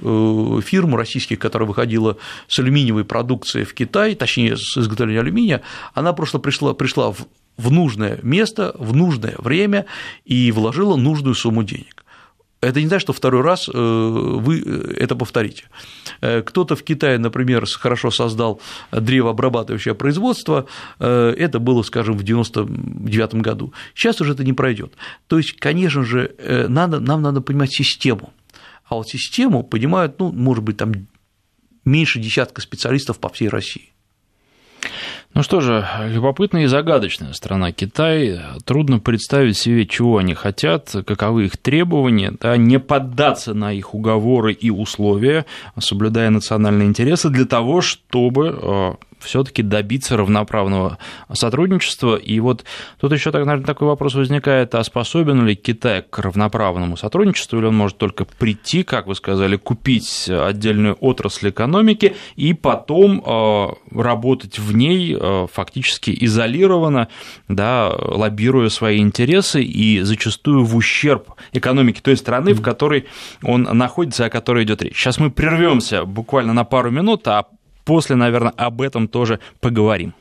фирм 0.64 0.96
российских, 0.96 1.40
которая 1.40 1.68
выходила 1.68 2.18
с 2.48 2.60
алюминиевой 2.60 3.06
продукцией 3.06 3.66
в 3.66 3.74
Китай, 3.74 4.16
точнее, 4.16 4.58
с 4.58 4.78
изготовления 4.78 5.22
алюминия, 5.22 5.62
она 5.94 6.12
просто 6.14 6.40
пришла, 6.40 6.74
пришла 6.74 7.12
в, 7.12 7.28
в 7.58 7.72
нужное 7.72 8.20
место, 8.22 8.76
в 8.78 8.94
нужное 8.94 9.36
время 9.38 9.86
и 10.26 10.52
вложила 10.52 10.98
нужную 10.98 11.36
сумму 11.36 11.64
денег. 11.64 12.04
Это 12.60 12.82
не 12.82 12.88
значит, 12.88 13.04
что 13.04 13.14
второй 13.14 13.42
раз 13.42 13.70
э, 13.70 13.72
вы 13.74 14.62
э, 14.66 14.94
это 14.98 15.16
повторите. 15.16 15.66
Э, 16.22 16.42
кто-то 16.42 16.76
в 16.76 16.84
Китае, 16.84 17.20
например, 17.20 17.66
хорошо 17.68 18.10
создал 18.10 18.60
древообрабатывающее 18.92 19.94
производство, 19.94 20.66
это 21.00 21.60
было, 21.60 21.84
скажем, 21.84 22.18
в 22.18 22.24
1999 22.24 23.42
году. 23.42 23.74
Сейчас 23.94 24.22
уже 24.22 24.34
это 24.34 24.44
не 24.44 24.54
пройдет. 24.54 24.94
То 25.28 25.38
есть, 25.38 25.54
конечно 25.54 26.04
же, 26.04 26.36
надо, 26.68 27.00
нам 27.00 27.22
надо 27.22 27.42
понимать 27.42 27.72
систему. 27.72 28.34
А 28.86 28.96
вот 28.96 29.08
систему 29.08 29.64
понимают, 29.64 30.20
ну, 30.20 30.32
может 30.32 30.64
быть, 30.64 30.78
там 30.78 30.94
меньше 31.86 32.20
десятка 32.20 32.62
специалистов 32.62 33.20
по 33.20 33.30
всей 33.30 33.50
России. 33.50 33.92
Ну 35.38 35.44
что 35.44 35.60
же, 35.62 35.88
любопытная 36.08 36.64
и 36.64 36.66
загадочная 36.66 37.32
страна 37.34 37.72
Китай. 37.72 38.40
Трудно 38.66 38.98
представить 38.98 39.56
себе, 39.56 39.86
чего 39.86 40.18
они 40.18 40.34
хотят, 40.34 40.90
каковы 41.06 41.46
их 41.46 41.58
требования, 41.58 42.34
да, 42.42 42.58
не 42.58 42.80
поддаться 42.80 43.54
на 43.54 43.72
их 43.72 43.94
уговоры 43.94 44.52
и 44.52 44.72
условия, 44.72 45.46
соблюдая 45.78 46.32
национальные 46.32 46.88
интересы, 46.88 47.30
для 47.30 47.46
того, 47.46 47.82
чтобы 47.82 48.58
э, 48.60 48.94
все-таки 49.20 49.64
добиться 49.64 50.18
равноправного 50.18 50.98
сотрудничества. 51.34 52.16
И 52.16 52.40
вот 52.40 52.66
тут 53.00 53.12
еще, 53.12 53.32
наверное, 53.32 53.66
такой 53.66 53.88
вопрос 53.88 54.16
возникает, 54.16 54.76
а 54.76 54.84
способен 54.84 55.46
ли 55.46 55.56
Китай 55.56 56.02
к 56.02 56.20
равноправному 56.20 56.98
сотрудничеству, 56.98 57.60
или 57.60 57.66
он 57.66 57.76
может 57.76 57.98
только 57.98 58.26
прийти, 58.26 58.84
как 58.84 59.08
вы 59.08 59.16
сказали, 59.16 59.58
купить 59.58 60.30
отдельную 60.30 60.96
отрасль 61.00 61.50
экономики 61.50 62.16
и 62.36 62.54
потом 62.54 63.24
э, 63.26 63.68
работать 63.92 64.60
в 64.60 64.76
ней 64.76 65.18
э, 65.20 65.48
фактически 65.52 66.16
изолированно, 66.22 67.08
да, 67.48 67.90
лоббируя 67.90 68.70
свои 68.70 69.00
интересы 69.00 69.64
и 69.64 70.02
зачастую 70.02 70.64
в 70.64 70.76
ущерб 70.76 71.34
экономике 71.54 72.02
той 72.02 72.18
страны, 72.18 72.54
в 72.54 72.62
которой 72.62 73.08
он 73.44 73.64
находится, 73.64 74.26
о 74.26 74.30
которой 74.30 74.64
идет 74.64 74.82
речь. 74.82 74.96
Сейчас 74.96 75.20
мы 75.20 75.32
прервемся 75.32 76.06
буквально 76.06 76.54
на 76.54 76.64
пару 76.64 76.92
минут, 76.92 77.28
а 77.28 77.48
после, 77.88 78.18
наверное, 78.18 78.52
об 78.52 78.82
этом 78.82 79.08
тоже 79.08 79.40
поговорим. 79.62 80.14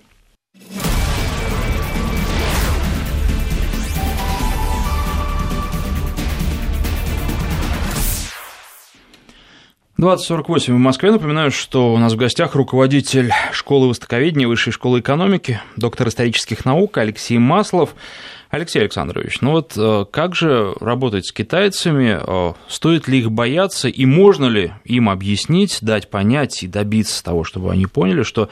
2048 9.98 10.74
в 10.74 10.78
Москве. 10.78 11.10
Напоминаю, 11.10 11.50
что 11.50 11.92
у 11.92 11.98
нас 11.98 12.12
в 12.12 12.16
гостях 12.16 12.54
руководитель 12.54 13.32
школы 13.50 13.88
востоковедения 13.88 14.46
Высшей 14.46 14.72
школы 14.72 15.00
экономики, 15.00 15.60
доктор 15.76 16.08
исторических 16.08 16.66
наук 16.66 16.98
Алексей 16.98 17.38
Маслов. 17.38 17.94
Алексей 18.50 18.80
Александрович, 18.80 19.40
ну 19.40 19.52
вот 19.52 19.74
э, 19.76 20.04
как 20.10 20.34
же 20.34 20.74
работать 20.80 21.26
с 21.26 21.32
китайцами? 21.32 22.18
Э, 22.20 22.54
стоит 22.68 23.08
ли 23.08 23.18
их 23.18 23.30
бояться 23.30 23.88
и 23.88 24.06
можно 24.06 24.46
ли 24.46 24.72
им 24.84 25.08
объяснить, 25.08 25.78
дать 25.82 26.10
понять 26.10 26.62
и 26.62 26.68
добиться 26.68 27.24
того, 27.24 27.44
чтобы 27.44 27.72
они 27.72 27.86
поняли, 27.86 28.22
что, 28.22 28.48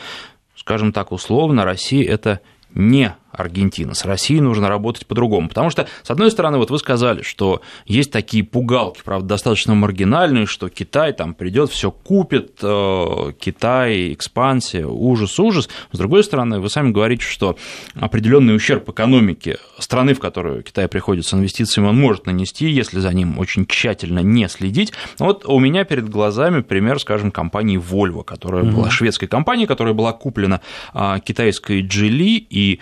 скажем 0.57 0.93
так, 0.93 1.13
условно, 1.13 1.65
Россия– 1.65 2.09
это 2.11 2.41
не 2.75 3.15
Аргентина. 3.37 3.95
С 3.95 4.05
Россией 4.05 4.41
нужно 4.41 4.69
работать 4.69 5.07
по-другому. 5.07 5.49
Потому 5.49 5.71
что, 5.71 5.87
с 6.03 6.11
одной 6.11 6.31
стороны, 6.31 6.59
вот 6.59 6.71
вы 6.71 6.79
сказали, 6.79 7.23
что 7.23 7.63
есть 7.87 8.11
такие 8.11 8.45
пугалки, 8.45 9.01
правда, 9.05 9.29
достаточно 9.29 9.75
маргинальные, 9.75 10.47
что 10.47 10.69
Китай 10.69 11.13
там 11.13 11.35
придет, 11.35 11.71
все 11.71 11.91
купит, 11.91 12.59
э, 12.63 13.33
Китай, 13.39 14.13
экспансия, 14.13 14.87
ужас, 14.87 15.39
ужас. 15.39 15.69
С 15.93 15.99
другой 15.99 16.25
стороны, 16.25 16.61
вы 16.61 16.71
сами 16.71 16.91
говорите, 16.91 17.25
что 17.25 17.57
определенный 17.95 18.55
ущерб 18.55 18.89
экономике 18.89 19.59
страны, 19.79 20.15
в 20.15 20.21
которую 20.21 20.63
Китай 20.63 20.89
приходит 20.89 21.27
с 21.27 21.35
инвестициями, 21.35 21.89
он 21.89 22.01
может 22.01 22.27
нанести, 22.27 22.69
если 22.69 23.01
за 23.01 23.13
ним 23.13 23.39
очень 23.39 23.67
тщательно 23.67 24.21
не 24.21 24.49
следить. 24.49 24.93
Вот 25.19 25.45
у 25.45 25.59
меня 25.59 25.85
перед 25.85 26.09
глазами 26.09 26.63
пример, 26.63 26.99
скажем, 27.01 27.31
компании 27.31 27.79
Volvo, 27.79 28.25
которая 28.25 28.65
mm-hmm. 28.65 28.73
была 28.73 28.91
шведской 28.91 29.29
компанией, 29.29 29.67
которая 29.67 29.95
была 29.95 30.13
куплена 30.13 30.61
а, 30.93 31.19
китайской 31.21 31.83
Geely, 31.83 32.47
и 32.49 32.81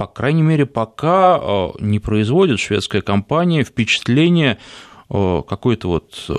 по 0.00 0.06
крайней 0.06 0.40
мере, 0.40 0.64
пока 0.64 1.38
э, 1.38 1.68
не 1.80 1.98
производит 1.98 2.58
шведская 2.58 3.02
компания 3.02 3.64
впечатление 3.64 4.56
э, 5.10 5.42
какой-то 5.46 5.88
вот 5.88 6.30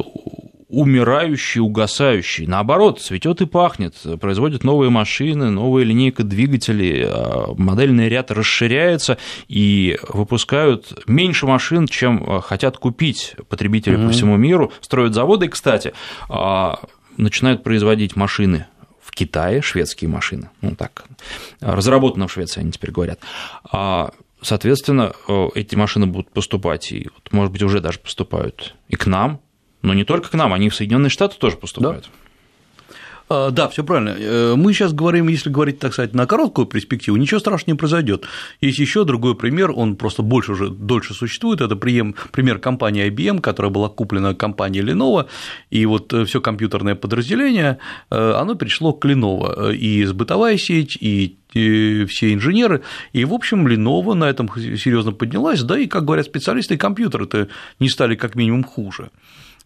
умирающий, 0.67 1.61
угасающий. 1.61 2.47
Наоборот, 2.47 2.99
цветет 2.99 3.41
и 3.41 3.45
пахнет, 3.45 3.93
производят 4.19 4.63
новые 4.63 4.89
машины, 4.89 5.51
новая 5.51 5.83
линейка 5.83 6.23
двигателей, 6.23 7.03
э, 7.05 7.53
модельный 7.55 8.09
ряд 8.09 8.31
расширяется 8.31 9.19
и 9.47 9.95
выпускают 10.09 11.03
меньше 11.05 11.45
машин, 11.45 11.87
чем 11.87 12.41
хотят 12.41 12.79
купить 12.79 13.35
потребители 13.47 13.95
mm-hmm. 13.95 14.07
по 14.07 14.11
всему 14.11 14.37
миру, 14.37 14.71
строят 14.81 15.13
заводы, 15.13 15.45
и, 15.45 15.49
кстати, 15.49 15.93
начинают 17.15 17.61
производить 17.61 18.15
машины 18.15 18.65
в 19.11 19.15
Китае 19.15 19.61
шведские 19.61 20.09
машины, 20.09 20.49
ну 20.61 20.75
так, 20.75 21.03
разработано 21.59 22.27
в 22.27 22.31
Швеции, 22.31 22.61
они 22.61 22.71
теперь 22.71 22.91
говорят. 22.91 23.19
А, 23.71 24.11
соответственно, 24.41 25.13
э, 25.27 25.49
эти 25.55 25.75
машины 25.75 26.07
будут 26.07 26.31
поступать, 26.31 26.91
и, 26.91 27.09
может 27.31 27.51
быть, 27.51 27.61
уже 27.61 27.81
даже 27.81 27.99
поступают 27.99 28.75
и 28.87 28.95
к 28.95 29.05
нам, 29.05 29.41
но 29.81 29.93
не 29.93 30.05
только 30.05 30.29
к 30.29 30.33
нам, 30.33 30.53
они 30.53 30.69
в 30.69 30.75
Соединенные 30.75 31.09
Штаты 31.09 31.37
тоже 31.37 31.57
поступают. 31.57 32.05
Да. 32.05 32.09
А, 33.33 33.49
да, 33.49 33.69
все 33.69 33.83
правильно. 33.83 34.13
Э, 34.19 34.55
мы 34.57 34.73
сейчас 34.73 34.91
говорим, 34.91 35.29
если 35.29 35.49
говорить, 35.49 35.79
так 35.79 35.93
сказать, 35.93 36.13
на 36.13 36.25
короткую 36.25 36.67
перспективу, 36.67 37.15
ничего 37.15 37.39
страшного 37.39 37.75
не 37.75 37.77
произойдет. 37.77 38.25
Есть 38.59 38.79
еще 38.79 39.05
другой 39.05 39.35
пример, 39.35 39.71
он 39.73 39.95
просто 39.95 40.21
больше 40.21 40.51
уже 40.51 40.69
дольше 40.69 41.13
существует. 41.13 41.61
Это 41.61 41.77
пример 41.77 42.59
компании 42.59 43.09
IBM, 43.09 43.39
которая 43.39 43.71
была 43.71 43.87
куплена 43.87 44.33
компанией 44.33 44.83
Lenovo, 44.83 45.27
и 45.69 45.85
вот 45.85 46.13
э, 46.13 46.25
все 46.25 46.41
компьютерное 46.41 46.95
подразделение, 46.95 47.77
э, 48.09 48.33
оно 48.33 48.55
перешло 48.55 48.91
к 48.91 49.05
Lenovo, 49.05 49.73
и 49.73 50.05
бытовая 50.11 50.57
сеть, 50.57 50.97
и 50.99 51.37
все 51.53 52.33
инженеры, 52.33 52.81
и, 53.13 53.23
в 53.23 53.33
общем, 53.33 53.65
Lenovo 53.65 54.13
на 54.13 54.29
этом 54.29 54.49
серьезно 54.57 55.13
поднялась, 55.13 55.63
да, 55.63 55.79
и, 55.79 55.87
как 55.87 56.03
говорят 56.03 56.25
специалисты, 56.25 56.77
компьютеры-то 56.77 57.47
не 57.79 57.87
стали 57.89 58.15
как 58.15 58.35
минимум 58.35 58.65
хуже. 58.65 59.09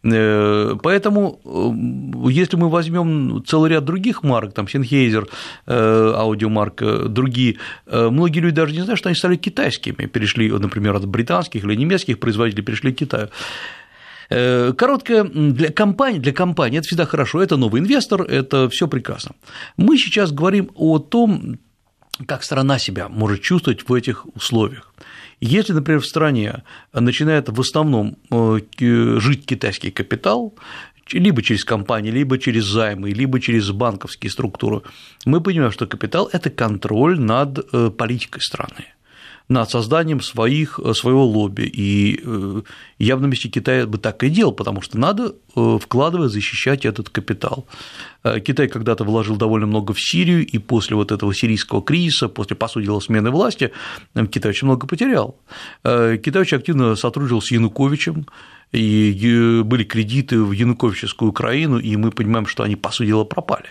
Э, 0.06 0.76
поэтому, 0.84 1.39
э, 1.44 2.32
если 2.32 2.58
мы 2.58 2.70
возьмем 2.70 3.44
целый 3.46 3.72
ряд 3.72 3.86
других 3.86 4.24
марок, 4.24 4.54
там 4.54 4.65
Sennheiser, 4.65 5.28
э, 5.65 6.13
аудиомарк, 6.15 7.10
другие, 7.10 7.58
многие 7.86 8.39
люди 8.39 8.56
даже 8.56 8.74
не 8.74 8.82
знают, 8.82 9.00
что 9.00 9.10
они 9.10 9.15
стали 9.15 9.36
китайскими, 9.36 10.06
перешли, 10.06 10.52
например, 10.52 10.96
от 10.96 11.06
британских 11.08 11.63
или 11.63 11.76
немецких 11.76 12.20
производителей, 12.20 12.63
перешли 12.63 12.94
к 12.94 12.98
Китаю. 12.98 13.30
Короткая 14.30 15.24
для 15.24 15.72
компании, 15.72 16.20
для 16.20 16.34
компании 16.34 16.80
это 16.80 16.88
всегда 16.88 17.06
хорошо, 17.06 17.44
это 17.44 17.58
новый 17.58 17.82
инвестор, 17.82 18.24
это 18.24 18.68
все 18.70 18.88
прекрасно. 18.88 19.36
Мы 19.78 19.98
сейчас 19.98 20.32
говорим 20.32 20.72
о 20.76 20.98
том, 20.98 21.60
как 22.28 22.44
страна 22.44 22.80
себя 22.80 23.08
может 23.08 23.41
чувствовать 23.41 23.88
в 23.88 23.94
этих 23.94 24.26
условиях. 24.36 24.94
Если, 25.41 25.74
например, 25.74 26.02
в 26.02 26.06
стране 26.06 26.63
начинает 26.93 27.50
в 27.50 27.60
основном 27.60 28.17
э, 28.32 28.60
жить 29.19 29.45
китайский 29.45 29.91
капитал, 29.91 30.54
либо 31.12 31.41
через 31.41 31.63
компании, 31.63 32.12
либо 32.12 32.38
через 32.38 32.65
займы, 32.65 33.12
либо 33.12 33.39
через 33.39 33.69
банковские 33.71 34.32
структуры, 34.32 34.82
мы 35.26 35.41
понимаем, 35.41 35.71
что 35.71 35.88
капитал– 35.88 36.30
это 36.34 36.50
контроль 36.50 37.19
над 37.19 37.60
э, 37.60 37.89
политикой 37.91 38.41
страны 38.41 38.86
над 39.48 39.70
созданием 39.70 40.22
своих, 40.22 40.80
э, 40.84 40.94
своего 40.94 41.26
лобби. 41.26 41.64
И 41.64 42.20
э, 42.24 42.62
я 42.98 43.16
в 43.16 43.22
на 43.22 43.28
месте 43.28 43.50
Китая 43.50 43.86
бы 43.86 43.98
так 43.98 44.24
и 44.24 44.30
делал, 44.30 44.52
потому 44.52 44.82
что 44.82 44.98
надо, 44.98 45.36
э, 45.56 45.78
вкладывая, 45.82 46.30
защищать 46.30 46.86
этот 46.86 47.10
капитал. 47.10 47.66
Китай 48.44 48.68
когда-то 48.68 49.04
вложил 49.04 49.36
довольно 49.38 49.68
много 49.68 49.94
в 49.94 50.02
Сирию, 50.02 50.44
и 50.44 50.58
после 50.58 50.96
вот 50.96 51.12
этого 51.12 51.32
сирийского 51.32 51.84
кризиса, 51.84 52.28
после, 52.28 52.56
по 52.56 52.68
сути 52.68 52.86
дела, 52.86 53.00
смены 53.00 53.30
власти, 53.30 53.72
Китай 54.32 54.50
очень 54.50 54.68
много 54.68 54.88
потерял. 54.88 55.38
Китай 55.84 56.42
очень 56.42 56.58
активно 56.58 56.96
сотрудничал 56.96 57.44
с 57.44 57.52
Януковичем, 57.52 58.26
и 58.71 59.62
были 59.63 59.84
кредиты 59.84 60.41
в 60.43 60.51
Януковичевскую 60.51 61.30
Украину, 61.30 61.80
и 61.80 61.95
мы 61.95 62.12
понимаем, 62.12 62.45
что 62.45 62.63
они, 62.63 62.75
по 62.75 62.91
сути 62.91 63.08
дела, 63.08 63.23
пропали. 63.23 63.69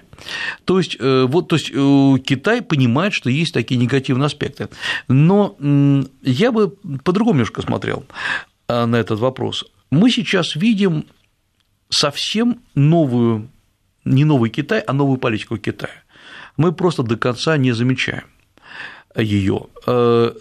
То 0.65 0.79
есть, 0.79 0.97
э, 0.99 1.27
вот, 1.29 1.49
то 1.49 1.57
есть 1.57 1.71
э, 1.71 2.19
Китай 2.25 2.63
понимает, 2.63 3.13
что 3.13 3.31
есть 3.31 3.53
такие 3.53 3.77
негативные 3.77 4.27
аспекты. 4.27 4.69
Но 5.09 5.57
я 6.23 6.53
бы 6.53 6.71
по-другому 7.05 7.35
немножко 7.35 7.63
смотрел 7.63 8.05
э, 8.69 8.85
на 8.87 8.97
этот 8.97 9.21
вопрос. 9.21 9.67
Мы 9.91 10.11
сейчас 10.11 10.57
видим 10.57 11.07
совсем 11.91 12.61
новую, 12.75 13.51
не 14.05 14.25
новый 14.25 14.51
Китай, 14.51 14.81
а 14.81 14.93
новую 14.93 15.19
политику 15.19 15.59
Китая. 15.59 16.03
Мы 16.57 16.73
просто 16.73 17.03
до 17.03 17.17
конца 17.17 17.57
не 17.57 17.73
замечаем 17.73 18.25
ее. 19.17 19.67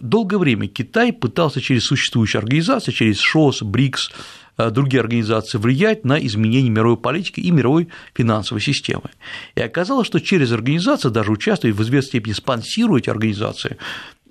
Долгое 0.01 0.37
время 0.37 0.67
Китай 0.67 1.13
пытался 1.13 1.61
через 1.61 1.83
существующие 1.83 2.39
организации, 2.39 2.91
через 2.91 3.19
ШОС, 3.19 3.61
БРИКС, 3.61 4.11
другие 4.57 5.01
организации 5.01 5.57
влиять 5.57 6.05
на 6.05 6.17
изменение 6.25 6.69
мировой 6.69 6.97
политики 6.97 7.39
и 7.39 7.51
мировой 7.51 7.89
финансовой 8.13 8.61
системы. 8.61 9.09
И 9.55 9.61
оказалось, 9.61 10.07
что 10.07 10.19
через 10.19 10.51
организации, 10.51 11.09
даже 11.09 11.31
участвуя 11.31 11.73
в 11.73 11.81
известной 11.81 12.09
степени 12.09 12.33
спонсируя 12.33 13.01
организации, 13.07 13.77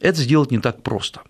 это 0.00 0.20
сделать 0.20 0.50
не 0.50 0.58
так 0.58 0.82
просто. 0.82 1.22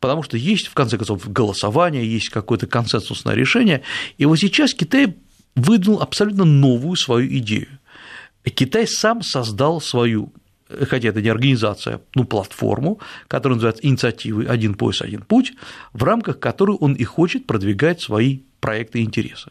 Потому 0.00 0.22
что 0.22 0.36
есть, 0.36 0.68
в 0.68 0.74
конце 0.74 0.96
концов, 0.96 1.30
голосование, 1.30 2.06
есть 2.06 2.28
какое-то 2.28 2.66
консенсусное 2.66 3.34
решение. 3.34 3.82
И 4.18 4.26
вот 4.26 4.36
сейчас 4.36 4.74
Китай 4.74 5.16
выдвинул 5.54 6.00
абсолютно 6.00 6.44
новую 6.44 6.96
свою 6.96 7.28
идею. 7.38 7.68
Китай 8.44 8.86
сам 8.86 9.22
создал 9.22 9.80
свою 9.80 10.32
хотя 10.68 11.08
это 11.08 11.22
не 11.22 11.28
организация, 11.28 12.00
ну, 12.14 12.24
платформу, 12.24 13.00
которая 13.28 13.56
называется 13.56 13.86
инициативы 13.86 14.46
«Один 14.46 14.74
пояс, 14.74 15.02
один 15.02 15.22
путь», 15.22 15.52
в 15.92 16.02
рамках 16.02 16.38
которой 16.38 16.76
он 16.76 16.94
и 16.94 17.04
хочет 17.04 17.46
продвигать 17.46 18.00
свои 18.00 18.40
проекты 18.60 19.00
и 19.00 19.04
интересы. 19.04 19.50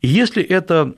И 0.00 0.08
если 0.08 0.42
это 0.42 0.94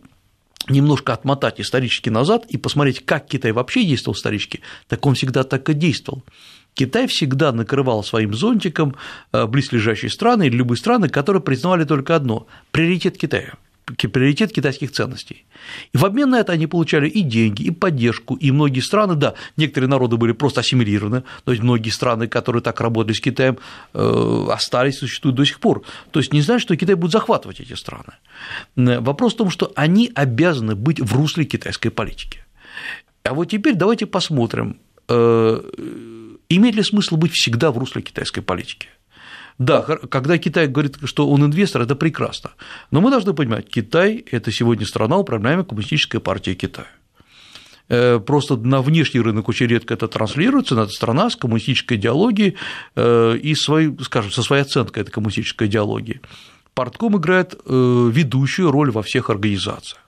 немножко 0.68 1.12
отмотать 1.12 1.60
исторически 1.60 2.08
назад 2.08 2.46
и 2.48 2.56
посмотреть, 2.56 3.04
как 3.04 3.26
Китай 3.26 3.52
вообще 3.52 3.84
действовал 3.84 4.16
исторически, 4.16 4.60
так 4.88 5.04
он 5.06 5.14
всегда 5.14 5.44
так 5.44 5.68
и 5.68 5.74
действовал. 5.74 6.24
Китай 6.74 7.06
всегда 7.06 7.52
накрывал 7.52 8.04
своим 8.04 8.34
зонтиком 8.34 8.96
э, 9.32 9.46
близлежащие 9.46 10.10
страны 10.10 10.46
или 10.46 10.56
любые 10.56 10.76
страны, 10.76 11.08
которые 11.08 11.42
признавали 11.42 11.84
только 11.84 12.14
одно– 12.14 12.46
приоритет 12.70 13.16
Китая– 13.16 13.54
приоритет 13.86 14.52
китайских 14.52 14.90
ценностей. 14.92 15.44
И 15.92 15.96
в 15.96 16.04
обмен 16.04 16.30
на 16.30 16.40
это 16.40 16.52
они 16.52 16.66
получали 16.66 17.08
и 17.08 17.22
деньги, 17.22 17.62
и 17.62 17.70
поддержку, 17.70 18.34
и 18.34 18.50
многие 18.50 18.80
страны, 18.80 19.14
да, 19.14 19.34
некоторые 19.56 19.88
народы 19.88 20.16
были 20.16 20.32
просто 20.32 20.60
ассимилированы, 20.60 21.22
то 21.44 21.52
есть 21.52 21.62
многие 21.62 21.90
страны, 21.90 22.26
которые 22.26 22.62
так 22.62 22.80
работали 22.80 23.14
с 23.14 23.20
Китаем, 23.20 23.58
э, 23.94 24.46
остались, 24.50 24.98
существуют 24.98 25.36
до 25.36 25.44
сих 25.44 25.60
пор. 25.60 25.82
То 26.10 26.20
есть 26.20 26.32
не 26.32 26.42
знают, 26.42 26.62
что 26.62 26.76
Китай 26.76 26.96
будет 26.96 27.12
захватывать 27.12 27.60
эти 27.60 27.74
страны. 27.74 28.14
Вопрос 28.74 29.34
в 29.34 29.36
том, 29.36 29.50
что 29.50 29.72
они 29.76 30.10
обязаны 30.14 30.74
быть 30.74 31.00
в 31.00 31.14
русле 31.14 31.44
китайской 31.44 31.90
политики. 31.90 32.40
А 33.22 33.34
вот 33.34 33.46
теперь 33.46 33.74
давайте 33.74 34.06
посмотрим, 34.06 34.78
э, 35.08 35.60
имеет 36.48 36.74
ли 36.74 36.82
смысл 36.82 37.16
быть 37.16 37.32
всегда 37.32 37.70
в 37.70 37.78
русле 37.78 38.02
китайской 38.02 38.40
политики. 38.40 38.88
Да, 39.58 39.82
когда 39.82 40.36
Китай 40.36 40.66
говорит, 40.66 40.98
что 41.04 41.28
он 41.28 41.44
инвестор, 41.44 41.82
это 41.82 41.96
прекрасно. 41.96 42.50
Но 42.90 43.00
мы 43.00 43.10
должны 43.10 43.32
понимать, 43.32 43.68
Китай– 43.68 44.24
это 44.30 44.52
сегодня 44.52 44.84
страна, 44.84 45.16
управляемая 45.16 45.64
коммунистической 45.64 46.20
партией 46.20 46.56
Китая. 46.56 46.88
Э, 47.88 48.18
просто 48.18 48.56
на 48.56 48.82
внешний 48.82 49.20
рынок 49.20 49.48
очень 49.48 49.66
редко 49.66 49.94
это 49.94 50.08
транслируется, 50.08 50.74
но 50.74 50.82
это 50.82 50.92
страна 50.92 51.30
с 51.30 51.36
коммунистической 51.36 51.96
идеологией 51.96 52.56
э, 52.96 53.36
и 53.36 53.54
своей, 53.54 53.96
скажем, 54.02 54.30
со 54.30 54.42
своей 54.42 54.62
оценкой 54.62 55.02
этой 55.02 55.12
коммунистической 55.12 55.68
идеологии. 55.68 56.20
Портком 56.74 57.16
играет 57.16 57.54
э, 57.54 58.10
ведущую 58.12 58.70
роль 58.70 58.90
во 58.90 59.02
всех 59.02 59.30
организациях. 59.30 60.02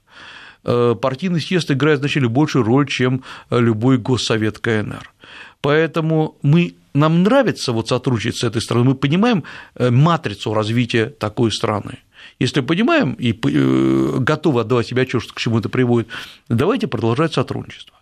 партийный 0.62 1.40
съезд 1.40 1.70
играет 1.70 2.00
значительно 2.00 2.28
большую 2.28 2.64
роль, 2.64 2.86
чем 2.86 3.22
любой 3.50 3.96
госсовет 3.96 4.58
КНР. 4.58 5.10
Поэтому 5.60 6.36
мы, 6.42 6.74
нам 6.94 7.22
нравится 7.22 7.72
вот 7.72 7.88
сотрудничать 7.88 8.36
с 8.36 8.44
этой 8.44 8.62
страной, 8.62 8.84
мы 8.84 8.94
понимаем 8.94 9.44
матрицу 9.78 10.54
развития 10.54 11.06
такой 11.06 11.50
страны. 11.50 11.98
Если 12.38 12.60
понимаем 12.60 13.14
и 13.14 13.32
готовы 13.32 14.60
отдавать 14.60 14.86
себе 14.86 15.02
отчет, 15.02 15.22
к 15.32 15.38
чему 15.38 15.58
это 15.58 15.68
приводит, 15.68 16.08
давайте 16.48 16.86
продолжать 16.86 17.32
сотрудничество. 17.32 17.96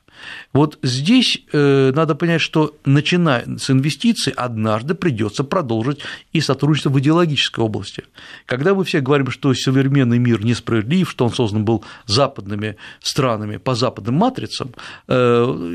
Вот 0.53 0.79
здесь 0.83 1.43
э, 1.53 1.93
надо 1.95 2.15
понять, 2.15 2.41
что 2.41 2.75
начиная 2.85 3.45
с 3.59 3.71
инвестиций, 3.71 4.33
однажды 4.33 4.95
придется 4.95 5.45
продолжить 5.45 6.01
и 6.33 6.41
сотрудничество 6.41 6.91
в 6.91 6.99
идеологической 6.99 7.65
области. 7.65 8.05
Когда 8.47 8.75
мы 8.75 8.85
все 8.85 9.01
говорим, 9.01 9.31
что 9.31 9.53
современный 9.55 10.19
мир 10.19 10.45
несправедлив, 10.45 11.11
что 11.11 11.25
он 11.25 11.33
создан 11.33 11.65
был 11.65 11.85
западными 12.07 12.77
странами 13.01 13.57
по 13.57 13.75
западным 13.75 14.15
матрицам, 14.15 14.73
э, 15.09 15.15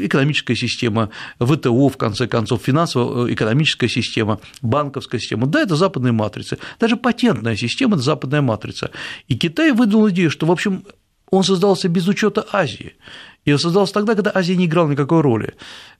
экономическая 0.03 0.55
система, 0.55 1.09
ВТО, 1.39 1.89
в 1.89 1.97
конце 1.97 2.27
концов, 2.27 2.61
финансово-экономическая 2.63 3.87
система, 3.87 4.39
банковская 4.61 5.19
система, 5.19 5.47
да, 5.47 5.61
это 5.61 5.75
западные 5.75 6.13
матрицы, 6.13 6.57
даже 6.79 6.97
патентная 6.97 7.55
система– 7.55 7.95
это 7.95 8.03
западная 8.03 8.41
матрица. 8.41 8.91
И 9.27 9.35
Китай 9.35 9.71
выдал 9.71 10.09
идею, 10.09 10.31
что, 10.31 10.45
в 10.45 10.51
общем, 10.51 10.83
он 11.31 11.43
создался 11.43 11.87
без 11.87 12.07
учета 12.07 12.45
Азии. 12.51 12.95
И 13.45 13.57
создался 13.57 13.93
тогда, 13.93 14.13
когда 14.15 14.31
Азия 14.33 14.55
не 14.55 14.65
играла 14.65 14.89
никакой 14.89 15.21
роли. 15.21 15.55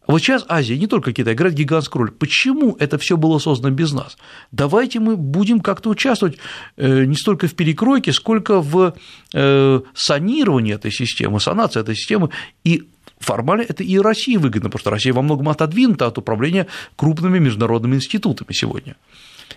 Вот 0.06 0.20
сейчас 0.20 0.46
Азия, 0.48 0.78
не 0.78 0.88
только 0.88 1.12
Китай, 1.12 1.34
играет 1.34 1.56
гигантскую 1.56 2.04
роль. 2.04 2.12
Почему 2.12 2.76
это 2.80 2.98
все 2.98 3.18
было 3.18 3.40
создано 3.40 3.74
без 3.74 3.94
нас? 3.94 4.18
Давайте 4.52 5.00
мы 5.00 5.16
будем 5.16 5.60
как-то 5.60 5.90
участвовать 5.90 6.38
э, 6.78 7.06
не 7.06 7.16
столько 7.16 7.48
в 7.48 7.56
перекройке, 7.56 8.14
сколько 8.14 8.62
в 8.62 8.94
э, 9.34 9.82
санировании 9.94 10.76
этой 10.76 10.92
системы, 10.92 11.40
санации 11.40 11.80
этой 11.80 11.96
системы 11.96 12.30
и 12.64 12.88
формально 13.20 13.64
это 13.68 13.84
и 13.84 13.98
России 14.00 14.38
выгодно, 14.38 14.70
потому 14.70 14.80
что 14.80 14.90
Россия 14.90 15.14
во 15.14 15.22
многом 15.22 15.50
отодвинута 15.50 16.08
от 16.08 16.18
управления 16.18 16.68
крупными 16.96 17.40
международными 17.40 17.96
институтами 17.96 18.52
сегодня. 18.54 18.96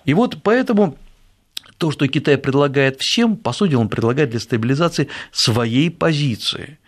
И 0.04 0.14
вот 0.14 0.38
поэтому 0.42 0.96
то, 1.78 1.90
что 1.90 2.06
Китай 2.06 2.38
предлагает 2.38 3.00
всем, 3.00 3.36
по 3.36 3.52
сути, 3.52 3.74
он 3.74 3.88
предлагает 3.88 4.30
для 4.30 4.40
стабилизации 4.40 5.08
своей 5.32 5.90
позиции. 5.90 6.78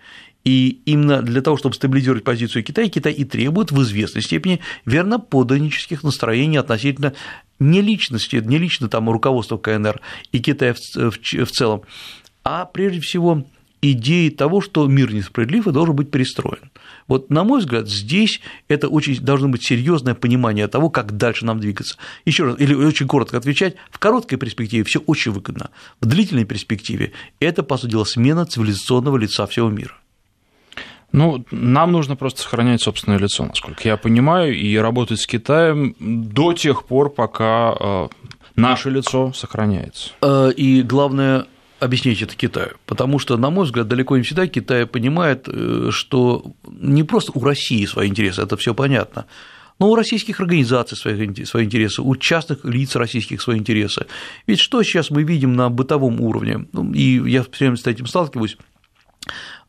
И 0.47 0.81
именно 0.85 1.23
для 1.23 1.43
того, 1.43 1.57
чтобы 1.57 1.75
стабилизировать 1.75 2.23
позицию 2.23 2.63
Китая, 2.63 2.89
Китай 2.89 3.13
и 3.13 3.25
требует 3.25 3.73
в 3.73 3.83
известной 3.83 4.23
степени 4.23 4.61
верноподданнических 4.85 6.05
настроений 6.05 6.57
относительно 6.57 7.15
не 7.59 7.83
личности, 7.83 8.37
не 8.37 8.57
лично 8.57 8.89
там 8.89 9.11
руководства 9.11 9.57
КНР 9.59 10.01
и 10.31 10.39
Китая 10.39 10.75
в 10.75 11.51
целом, 11.51 11.83
а 12.45 12.65
прежде 12.65 13.01
всего 13.01 13.45
идеи 13.83 14.29
того, 14.29 14.61
что 14.61 14.87
мир 14.87 15.13
несправедлив 15.13 15.67
и 15.67 15.73
должен 15.73 15.97
быть 15.97 16.13
перестроен. 16.13 16.71
Вот, 17.09 17.29
на 17.29 17.43
мой 17.43 17.59
взгляд, 17.59 17.89
здесь 17.89 18.41
это 18.69 18.87
очень 18.87 19.19
должно 19.19 19.49
быть 19.49 19.65
серьезное 19.65 20.15
понимание 20.15 20.69
того, 20.69 20.91
как 20.91 21.17
дальше 21.17 21.45
нам 21.45 21.59
двигаться. 21.59 21.97
Еще 22.25 22.45
раз, 22.45 22.61
или 22.61 22.73
очень 22.73 23.09
коротко 23.09 23.37
отвечать, 23.37 23.75
в 23.91 23.99
короткой 23.99 24.39
перспективе 24.39 24.85
все 24.85 25.01
очень 25.01 25.33
выгодно, 25.33 25.71
в 26.01 26.07
длительной 26.07 26.45
перспективе 26.45 27.11
это, 27.41 27.65
по 27.65 27.77
сути 27.77 27.91
дела, 27.91 28.05
смена 28.05 28.47
цивилизационного 28.47 29.17
лица 29.17 29.45
всего 29.49 29.71
мира. 29.71 29.97
Ну, 31.13 31.45
нам 31.51 31.93
нужно 31.93 32.17
просто 32.17 32.43
сохранять 32.43 32.83
собственное 32.83 33.19
лицо, 33.19 33.45
насколько 33.45 33.89
я 33.89 33.97
понимаю, 33.97 34.55
и 34.55 34.77
работать 34.77 35.21
с 35.21 35.27
Китаем 35.27 35.95
до 35.99 36.53
тех 36.53 36.85
пор, 36.85 37.11
пока 37.11 37.75
э, 37.79 38.09
наше 38.57 38.91
лицо 38.91 39.33
сохраняется. 39.33 40.11
Э, 40.21 40.51
и 40.55 40.83
главное 40.83 41.47
объяснить 41.79 42.23
это 42.23 42.35
Китаю, 42.35 42.77
потому 42.87 43.19
что, 43.19 43.37
на 43.37 43.51
мой 43.51 43.65
взгляд, 43.65 43.89
далеко 43.89 44.17
не 44.17 44.23
всегда 44.23 44.47
Китай 44.47 44.87
понимает, 44.87 45.49
э, 45.49 45.89
что 45.91 46.53
не 46.67 47.03
просто 47.03 47.33
у 47.35 47.43
России 47.43 47.85
свои 47.87 48.09
интересы, 48.09 48.43
это 48.43 48.57
все 48.57 48.75
понятно, 48.75 49.27
но 49.79 49.91
у 49.91 49.95
российских 49.95 50.41
организаций 50.41 50.97
свои, 50.97 51.25
интересы, 51.25 52.03
у 52.03 52.17
частных 52.17 52.65
лиц 52.65 52.97
российских 52.97 53.43
свои 53.43 53.59
интересы. 53.59 54.07
Ведь 54.47 54.59
что 54.59 54.83
сейчас 54.83 55.11
мы 55.11 55.23
видим 55.23 55.55
на 55.55 55.69
бытовом 55.69 56.21
уровне, 56.21 56.67
ну, 56.73 56.93
и 56.93 57.31
я 57.31 57.43
все 57.43 57.51
время 57.67 57.77
с 57.77 57.87
этим 57.87 58.07
сталкиваюсь, 58.07 58.57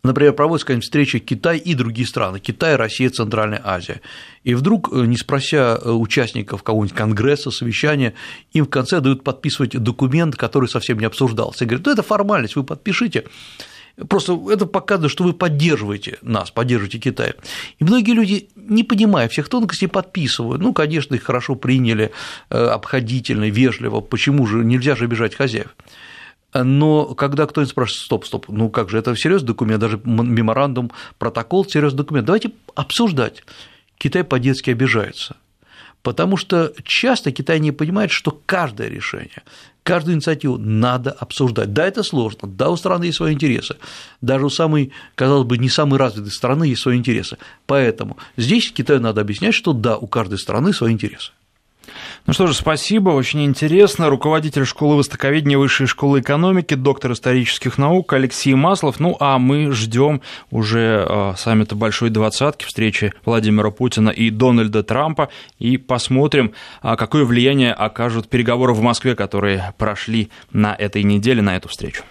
Например, 0.08 0.32
проводится 0.32 0.68
какая-нибудь 0.68 0.86
встреча 0.86 1.20
Китай 1.20 1.58
и 1.58 1.74
другие 1.74 2.08
страны, 2.08 2.40
Китай, 2.40 2.78
Россия, 2.78 3.10
Центральная 3.10 3.62
Азия. 3.62 4.00
И 4.46 4.56
вдруг, 4.56 4.90
э, 4.94 5.06
не 5.06 5.18
спрося 5.18 5.78
э, 5.82 5.92
участников 5.92 6.64
какого-нибудь 6.64 6.96
конгресса, 6.96 7.52
совещания, 7.52 8.14
им 8.54 8.66
в 8.66 8.70
конце 8.70 9.02
дают 9.02 9.26
подписывать 9.26 9.72
документ, 9.72 10.38
который 10.38 10.70
совсем 10.70 10.98
не 11.00 11.06
обсуждался. 11.06 11.66
И 11.66 11.68
говорят, 11.68 11.86
ну 11.86 11.92
это 11.92 12.04
формальность, 12.04 12.56
вы 12.56 12.64
подпишите. 12.64 13.26
Просто 14.08 14.40
это 14.50 14.66
показывает, 14.66 15.12
что 15.12 15.26
вы 15.26 15.34
поддерживаете 15.34 16.20
нас, 16.22 16.52
поддерживаете 16.52 17.00
Китай. 17.00 17.34
И 17.80 17.84
многие 17.84 18.12
люди, 18.12 18.48
не 18.56 18.86
понимая 18.86 19.28
всех 19.28 19.50
тонкостей, 19.50 19.90
подписывают. 19.90 20.62
Ну, 20.62 20.72
конечно, 20.72 21.16
их 21.16 21.24
хорошо 21.24 21.56
приняли, 21.56 22.12
э, 22.50 22.58
обходительно, 22.58 23.50
вежливо. 23.50 24.00
Почему 24.00 24.48
же 24.48 24.64
нельзя 24.64 24.96
же 24.96 25.04
обижать 25.04 25.36
хозяев? 25.36 25.76
Но 26.64 27.14
когда 27.16 27.46
кто-нибудь 27.46 27.72
спрашивает, 27.72 28.04
стоп, 28.04 28.26
стоп, 28.26 28.46
ну 28.48 28.70
как 28.70 28.90
же, 28.90 28.98
это 28.98 29.16
серьезный 29.16 29.48
документ, 29.48 29.82
даже 29.82 30.00
меморандум, 30.04 30.92
протокол, 31.18 31.66
серьезный 31.66 31.98
документ, 31.98 32.26
давайте 32.26 32.52
обсуждать. 32.76 33.44
Китай 33.98 34.24
по-детски 34.24 34.70
обижается, 34.70 35.38
потому 36.04 36.38
что 36.38 36.74
часто 36.84 37.32
Китай 37.32 37.60
не 37.60 37.72
понимает, 37.72 38.12
что 38.12 38.40
каждое 38.46 38.90
решение, 38.90 39.44
каждую 39.84 40.16
инициативу 40.16 40.58
надо 40.58 41.12
обсуждать. 41.12 41.74
Да, 41.74 41.86
это 41.88 42.04
сложно, 42.04 42.48
да, 42.48 42.70
у 42.70 42.78
страны 42.78 43.06
есть 43.06 43.18
свои 43.18 43.34
интересы, 43.34 43.78
даже 44.22 44.46
у 44.46 44.50
самой, 44.50 44.92
казалось 45.16 45.48
бы, 45.48 45.58
не 45.58 45.70
самой 45.70 45.98
развитой 45.98 46.32
страны 46.32 46.66
есть 46.66 46.82
свои 46.82 46.98
интересы. 46.98 47.38
Поэтому 47.66 48.18
здесь 48.38 48.72
Китаю 48.72 49.00
надо 49.00 49.22
объяснять, 49.22 49.56
что 49.56 49.74
да, 49.74 49.98
у 49.98 50.08
каждой 50.08 50.38
страны 50.38 50.74
свои 50.74 50.94
интересы. 50.94 51.32
Ну 52.26 52.34
что 52.34 52.48
же, 52.48 52.54
спасибо, 52.54 53.10
очень 53.10 53.46
интересно. 53.46 54.10
Руководитель 54.10 54.66
школы 54.66 54.98
востоковедения 54.98 55.58
Высшей 55.58 55.88
школы 55.88 56.20
экономики, 56.20 56.74
доктор 56.74 57.14
исторических 57.14 57.78
наук 57.78 58.14
Алексей 58.14 58.54
Маслов. 58.54 59.00
Ну 59.00 59.16
а 59.20 59.38
мы 59.40 59.72
ждем 59.72 60.22
уже 60.52 61.06
э, 61.08 61.34
саммита 61.38 61.76
Большой 61.76 62.10
Двадцатки, 62.10 62.66
встречи 62.66 63.14
Владимира 63.26 63.72
Путина 63.72 64.10
и 64.10 64.30
Дональда 64.30 64.84
Трампа, 64.84 65.30
и 65.60 65.78
посмотрим, 65.78 66.54
а, 66.82 66.96
какое 66.96 67.24
влияние 67.24 67.74
окажут 67.74 68.30
переговоры 68.30 68.74
в 68.74 68.82
Москве, 68.82 69.16
которые 69.16 69.74
прошли 69.78 70.30
на 70.52 70.76
этой 70.76 71.04
неделе, 71.04 71.42
на 71.42 71.56
эту 71.56 71.70
встречу. 71.70 72.04